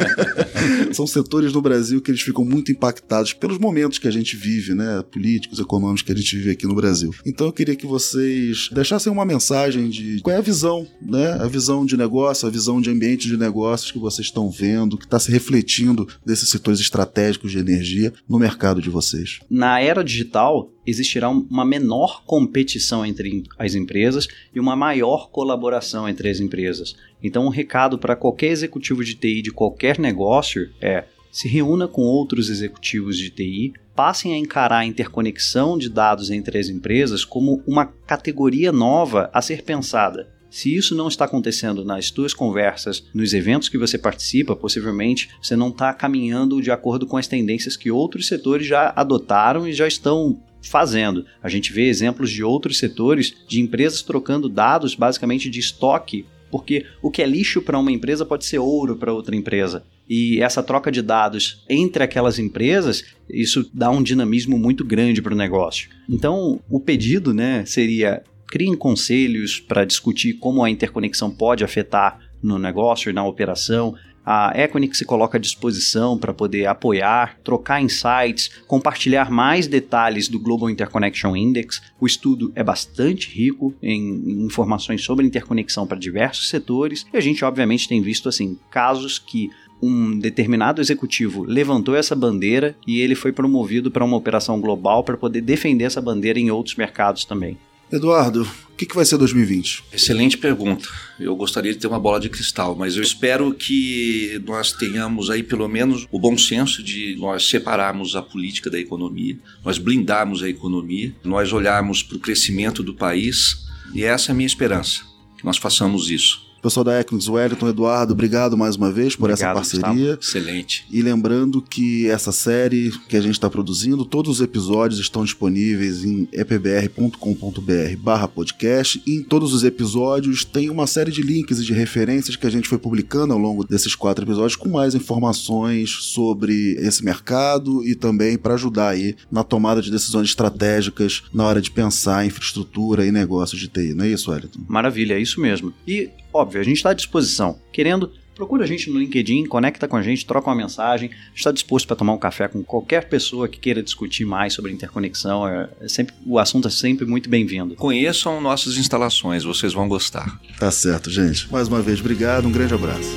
São 0.92 1.06
setores 1.06 1.52
no 1.52 1.62
Brasil 1.62 1.79
que 2.00 2.10
eles 2.10 2.20
ficam 2.20 2.44
muito 2.44 2.70
impactados 2.72 3.32
pelos 3.32 3.58
momentos 3.58 3.98
que 3.98 4.08
a 4.08 4.10
gente 4.10 4.36
vive, 4.36 4.74
né? 4.74 5.02
Políticos, 5.10 5.58
econômicos 5.58 6.02
que 6.02 6.12
a 6.12 6.14
gente 6.14 6.36
vive 6.36 6.50
aqui 6.50 6.66
no 6.66 6.74
Brasil. 6.74 7.14
Então 7.24 7.46
eu 7.46 7.52
queria 7.52 7.76
que 7.76 7.86
vocês 7.86 8.68
deixassem 8.72 9.12
uma 9.12 9.24
mensagem 9.24 9.88
de 9.88 10.20
qual 10.20 10.34
é 10.34 10.38
a 10.38 10.42
visão, 10.42 10.86
né? 11.00 11.32
A 11.40 11.46
visão 11.46 11.86
de 11.86 11.96
negócio, 11.96 12.46
a 12.46 12.50
visão 12.50 12.80
de 12.80 12.90
ambiente 12.90 13.28
de 13.28 13.36
negócios 13.36 13.90
que 13.90 13.98
vocês 13.98 14.26
estão 14.26 14.50
vendo, 14.50 14.98
que 14.98 15.04
está 15.04 15.18
se 15.18 15.30
refletindo 15.30 16.06
desses 16.24 16.48
setores 16.48 16.80
estratégicos 16.80 17.52
de 17.52 17.58
energia 17.58 18.12
no 18.28 18.38
mercado 18.38 18.82
de 18.82 18.90
vocês. 18.90 19.40
Na 19.48 19.80
era 19.80 20.02
digital, 20.02 20.70
existirá 20.86 21.28
uma 21.28 21.64
menor 21.64 22.24
competição 22.24 23.04
entre 23.04 23.44
as 23.58 23.74
empresas 23.74 24.28
e 24.54 24.60
uma 24.60 24.76
maior 24.76 25.30
colaboração 25.30 26.08
entre 26.08 26.28
as 26.28 26.40
empresas. 26.40 26.94
Então, 27.22 27.46
um 27.46 27.50
recado 27.50 27.98
para 27.98 28.16
qualquer 28.16 28.48
executivo 28.48 29.04
de 29.04 29.14
TI 29.14 29.42
de 29.42 29.50
qualquer 29.50 29.98
negócio 29.98 30.70
é: 30.80 31.04
se 31.30 31.48
reúna 31.48 31.86
com 31.86 32.02
outros 32.02 32.48
executivos 32.48 33.16
de 33.16 33.30
TI, 33.30 33.72
passem 33.94 34.32
a 34.34 34.38
encarar 34.38 34.78
a 34.78 34.86
interconexão 34.86 35.76
de 35.76 35.88
dados 35.88 36.30
entre 36.30 36.58
as 36.58 36.68
empresas 36.68 37.24
como 37.24 37.62
uma 37.66 37.86
categoria 37.86 38.72
nova 38.72 39.30
a 39.32 39.42
ser 39.42 39.62
pensada. 39.62 40.28
Se 40.50 40.74
isso 40.74 40.96
não 40.96 41.06
está 41.06 41.26
acontecendo 41.26 41.84
nas 41.84 42.10
tuas 42.10 42.34
conversas, 42.34 43.04
nos 43.14 43.32
eventos 43.32 43.68
que 43.68 43.78
você 43.78 43.96
participa, 43.96 44.56
possivelmente 44.56 45.30
você 45.40 45.54
não 45.54 45.68
está 45.68 45.94
caminhando 45.94 46.60
de 46.60 46.72
acordo 46.72 47.06
com 47.06 47.16
as 47.16 47.28
tendências 47.28 47.76
que 47.76 47.90
outros 47.90 48.26
setores 48.26 48.66
já 48.66 48.92
adotaram 48.96 49.68
e 49.68 49.72
já 49.72 49.86
estão 49.86 50.42
fazendo. 50.60 51.24
A 51.40 51.48
gente 51.48 51.72
vê 51.72 51.88
exemplos 51.88 52.30
de 52.30 52.42
outros 52.42 52.78
setores 52.78 53.34
de 53.48 53.60
empresas 53.60 54.02
trocando 54.02 54.48
dados 54.48 54.96
basicamente 54.96 55.48
de 55.48 55.60
estoque, 55.60 56.26
porque 56.50 56.84
o 57.00 57.10
que 57.12 57.22
é 57.22 57.26
lixo 57.26 57.62
para 57.62 57.78
uma 57.78 57.92
empresa 57.92 58.26
pode 58.26 58.44
ser 58.44 58.58
ouro 58.58 58.96
para 58.96 59.12
outra 59.12 59.36
empresa. 59.36 59.84
E 60.10 60.42
essa 60.42 60.60
troca 60.60 60.90
de 60.90 61.00
dados 61.00 61.64
entre 61.70 62.02
aquelas 62.02 62.40
empresas, 62.40 63.04
isso 63.28 63.70
dá 63.72 63.88
um 63.90 64.02
dinamismo 64.02 64.58
muito 64.58 64.84
grande 64.84 65.22
para 65.22 65.32
o 65.32 65.36
negócio. 65.36 65.88
Então, 66.08 66.60
o 66.68 66.80
pedido 66.80 67.32
né, 67.32 67.64
seria 67.64 68.24
criem 68.48 68.76
conselhos 68.76 69.60
para 69.60 69.84
discutir 69.84 70.32
como 70.34 70.64
a 70.64 70.68
interconexão 70.68 71.30
pode 71.30 71.62
afetar 71.62 72.18
no 72.42 72.58
negócio 72.58 73.08
e 73.08 73.12
na 73.12 73.24
operação, 73.24 73.94
a 74.24 74.52
Equinix 74.54 74.98
se 74.98 75.04
coloca 75.04 75.38
à 75.38 75.40
disposição 75.40 76.18
para 76.18 76.34
poder 76.34 76.66
apoiar, 76.66 77.38
trocar 77.42 77.80
insights, 77.80 78.50
compartilhar 78.66 79.30
mais 79.30 79.66
detalhes 79.66 80.28
do 80.28 80.38
Global 80.38 80.68
Interconnection 80.68 81.34
Index. 81.34 81.80
O 81.98 82.06
estudo 82.06 82.52
é 82.54 82.62
bastante 82.62 83.28
rico 83.28 83.74
em 83.82 84.44
informações 84.44 85.02
sobre 85.02 85.26
interconexão 85.26 85.86
para 85.86 85.98
diversos 85.98 86.48
setores 86.48 87.06
e 87.12 87.16
a 87.16 87.20
gente 87.20 87.44
obviamente 87.44 87.88
tem 87.88 88.02
visto 88.02 88.28
assim 88.28 88.58
casos 88.70 89.18
que 89.18 89.50
um 89.82 90.18
determinado 90.18 90.80
executivo 90.80 91.44
levantou 91.44 91.94
essa 91.96 92.14
bandeira 92.14 92.76
e 92.86 93.00
ele 93.00 93.14
foi 93.14 93.32
promovido 93.32 93.90
para 93.90 94.04
uma 94.04 94.16
operação 94.16 94.60
global 94.60 95.02
para 95.04 95.16
poder 95.16 95.40
defender 95.40 95.84
essa 95.84 96.00
bandeira 96.00 96.38
em 96.38 96.50
outros 96.50 96.76
mercados 96.76 97.24
também. 97.24 97.56
Eduardo, 97.92 98.42
o 98.72 98.76
que, 98.76 98.86
que 98.86 98.94
vai 98.94 99.04
ser 99.04 99.18
2020? 99.18 99.82
Excelente 99.92 100.38
pergunta. 100.38 100.88
Eu 101.18 101.34
gostaria 101.34 101.72
de 101.72 101.78
ter 101.78 101.88
uma 101.88 101.98
bola 101.98 102.20
de 102.20 102.28
cristal, 102.28 102.76
mas 102.76 102.96
eu 102.96 103.02
espero 103.02 103.52
que 103.52 104.40
nós 104.46 104.70
tenhamos 104.72 105.28
aí 105.28 105.42
pelo 105.42 105.66
menos 105.66 106.06
o 106.12 106.18
bom 106.18 106.38
senso 106.38 106.84
de 106.84 107.16
nós 107.18 107.48
separarmos 107.48 108.14
a 108.14 108.22
política 108.22 108.70
da 108.70 108.78
economia, 108.78 109.36
nós 109.64 109.76
blindarmos 109.76 110.40
a 110.42 110.48
economia, 110.48 111.12
nós 111.24 111.52
olharmos 111.52 112.00
para 112.00 112.16
o 112.16 112.20
crescimento 112.20 112.80
do 112.80 112.94
país 112.94 113.66
e 113.92 114.04
essa 114.04 114.30
é 114.30 114.32
a 114.32 114.36
minha 114.36 114.46
esperança, 114.46 115.02
que 115.36 115.44
nós 115.44 115.56
façamos 115.56 116.10
isso. 116.10 116.49
Pessoal 116.62 116.84
da 116.84 117.00
Equinix, 117.00 117.28
Wellington, 117.28 117.68
Eduardo, 117.68 118.12
obrigado 118.12 118.56
mais 118.56 118.76
uma 118.76 118.92
vez 118.92 119.16
por 119.16 119.30
Obrigado, 119.30 119.58
essa 119.58 119.80
parceria. 119.80 120.18
Excelente. 120.20 120.86
E 120.90 121.00
lembrando 121.00 121.62
que 121.62 122.08
essa 122.08 122.32
série 122.32 122.92
que 123.08 123.16
a 123.16 123.20
gente 123.20 123.32
está 123.32 123.48
produzindo, 123.48 124.04
todos 124.04 124.36
os 124.36 124.40
episódios 124.40 125.00
estão 125.00 125.24
disponíveis 125.24 126.04
em 126.04 126.28
epbr.com.br 126.32 127.96
barra 127.98 128.28
podcast. 128.28 129.02
E 129.06 129.16
em 129.16 129.22
todos 129.22 129.54
os 129.54 129.64
episódios 129.64 130.44
tem 130.44 130.68
uma 130.68 130.86
série 130.86 131.10
de 131.10 131.22
links 131.22 131.58
e 131.58 131.64
de 131.64 131.72
referências 131.72 132.36
que 132.36 132.46
a 132.46 132.50
gente 132.50 132.68
foi 132.68 132.78
publicando 132.78 133.32
ao 133.32 133.38
longo 133.38 133.64
desses 133.64 133.94
quatro 133.94 134.24
episódios 134.24 134.56
com 134.56 134.68
mais 134.68 134.94
informações 134.94 135.90
sobre 135.90 136.74
esse 136.78 137.04
mercado 137.04 137.86
e 137.86 137.94
também 137.94 138.36
para 138.36 138.54
ajudar 138.54 138.90
aí 138.90 139.16
na 139.30 139.42
tomada 139.42 139.80
de 139.80 139.90
decisões 139.90 140.28
estratégicas 140.28 141.22
na 141.32 141.44
hora 141.44 141.60
de 141.60 141.70
pensar 141.70 142.24
em 142.24 142.28
infraestrutura 142.28 143.06
e 143.06 143.12
negócios 143.12 143.60
de 143.60 143.68
TI. 143.68 143.94
Não 143.94 144.04
é 144.04 144.08
isso, 144.08 144.30
Wellington? 144.30 144.60
Maravilha, 144.68 145.14
é 145.14 145.20
isso 145.20 145.40
mesmo. 145.40 145.72
E, 145.86 146.10
óbvio, 146.32 146.60
a 146.60 146.64
gente 146.64 146.76
está 146.76 146.90
à 146.90 146.94
disposição. 146.94 147.58
Querendo, 147.72 148.12
procura 148.34 148.64
a 148.64 148.66
gente 148.66 148.88
no 148.90 148.98
LinkedIn, 148.98 149.44
conecta 149.44 149.86
com 149.86 149.96
a 149.96 150.02
gente, 150.02 150.24
troca 150.24 150.48
uma 150.48 150.56
mensagem. 150.56 151.10
Está 151.34 151.52
disposto 151.52 151.86
para 151.86 151.96
tomar 151.96 152.14
um 152.14 152.18
café 152.18 152.48
com 152.48 152.62
qualquer 152.62 153.08
pessoa 153.08 153.46
que 153.46 153.60
queira 153.60 153.82
discutir 153.82 154.24
mais 154.24 154.54
sobre 154.54 154.72
interconexão. 154.72 155.46
É, 155.46 155.68
é 155.80 155.88
sempre, 155.88 156.14
o 156.24 156.38
assunto 156.38 156.68
é 156.68 156.70
sempre 156.70 157.04
muito 157.04 157.28
bem-vindo. 157.28 157.74
Conheçam 157.76 158.40
nossas 158.40 158.76
instalações, 158.76 159.44
vocês 159.44 159.72
vão 159.72 159.88
gostar. 159.88 160.40
Tá 160.58 160.70
certo, 160.70 161.10
gente. 161.10 161.50
Mais 161.52 161.68
uma 161.68 161.82
vez, 161.82 162.00
obrigado, 162.00 162.46
um 162.48 162.52
grande 162.52 162.72
abraço. 162.72 163.16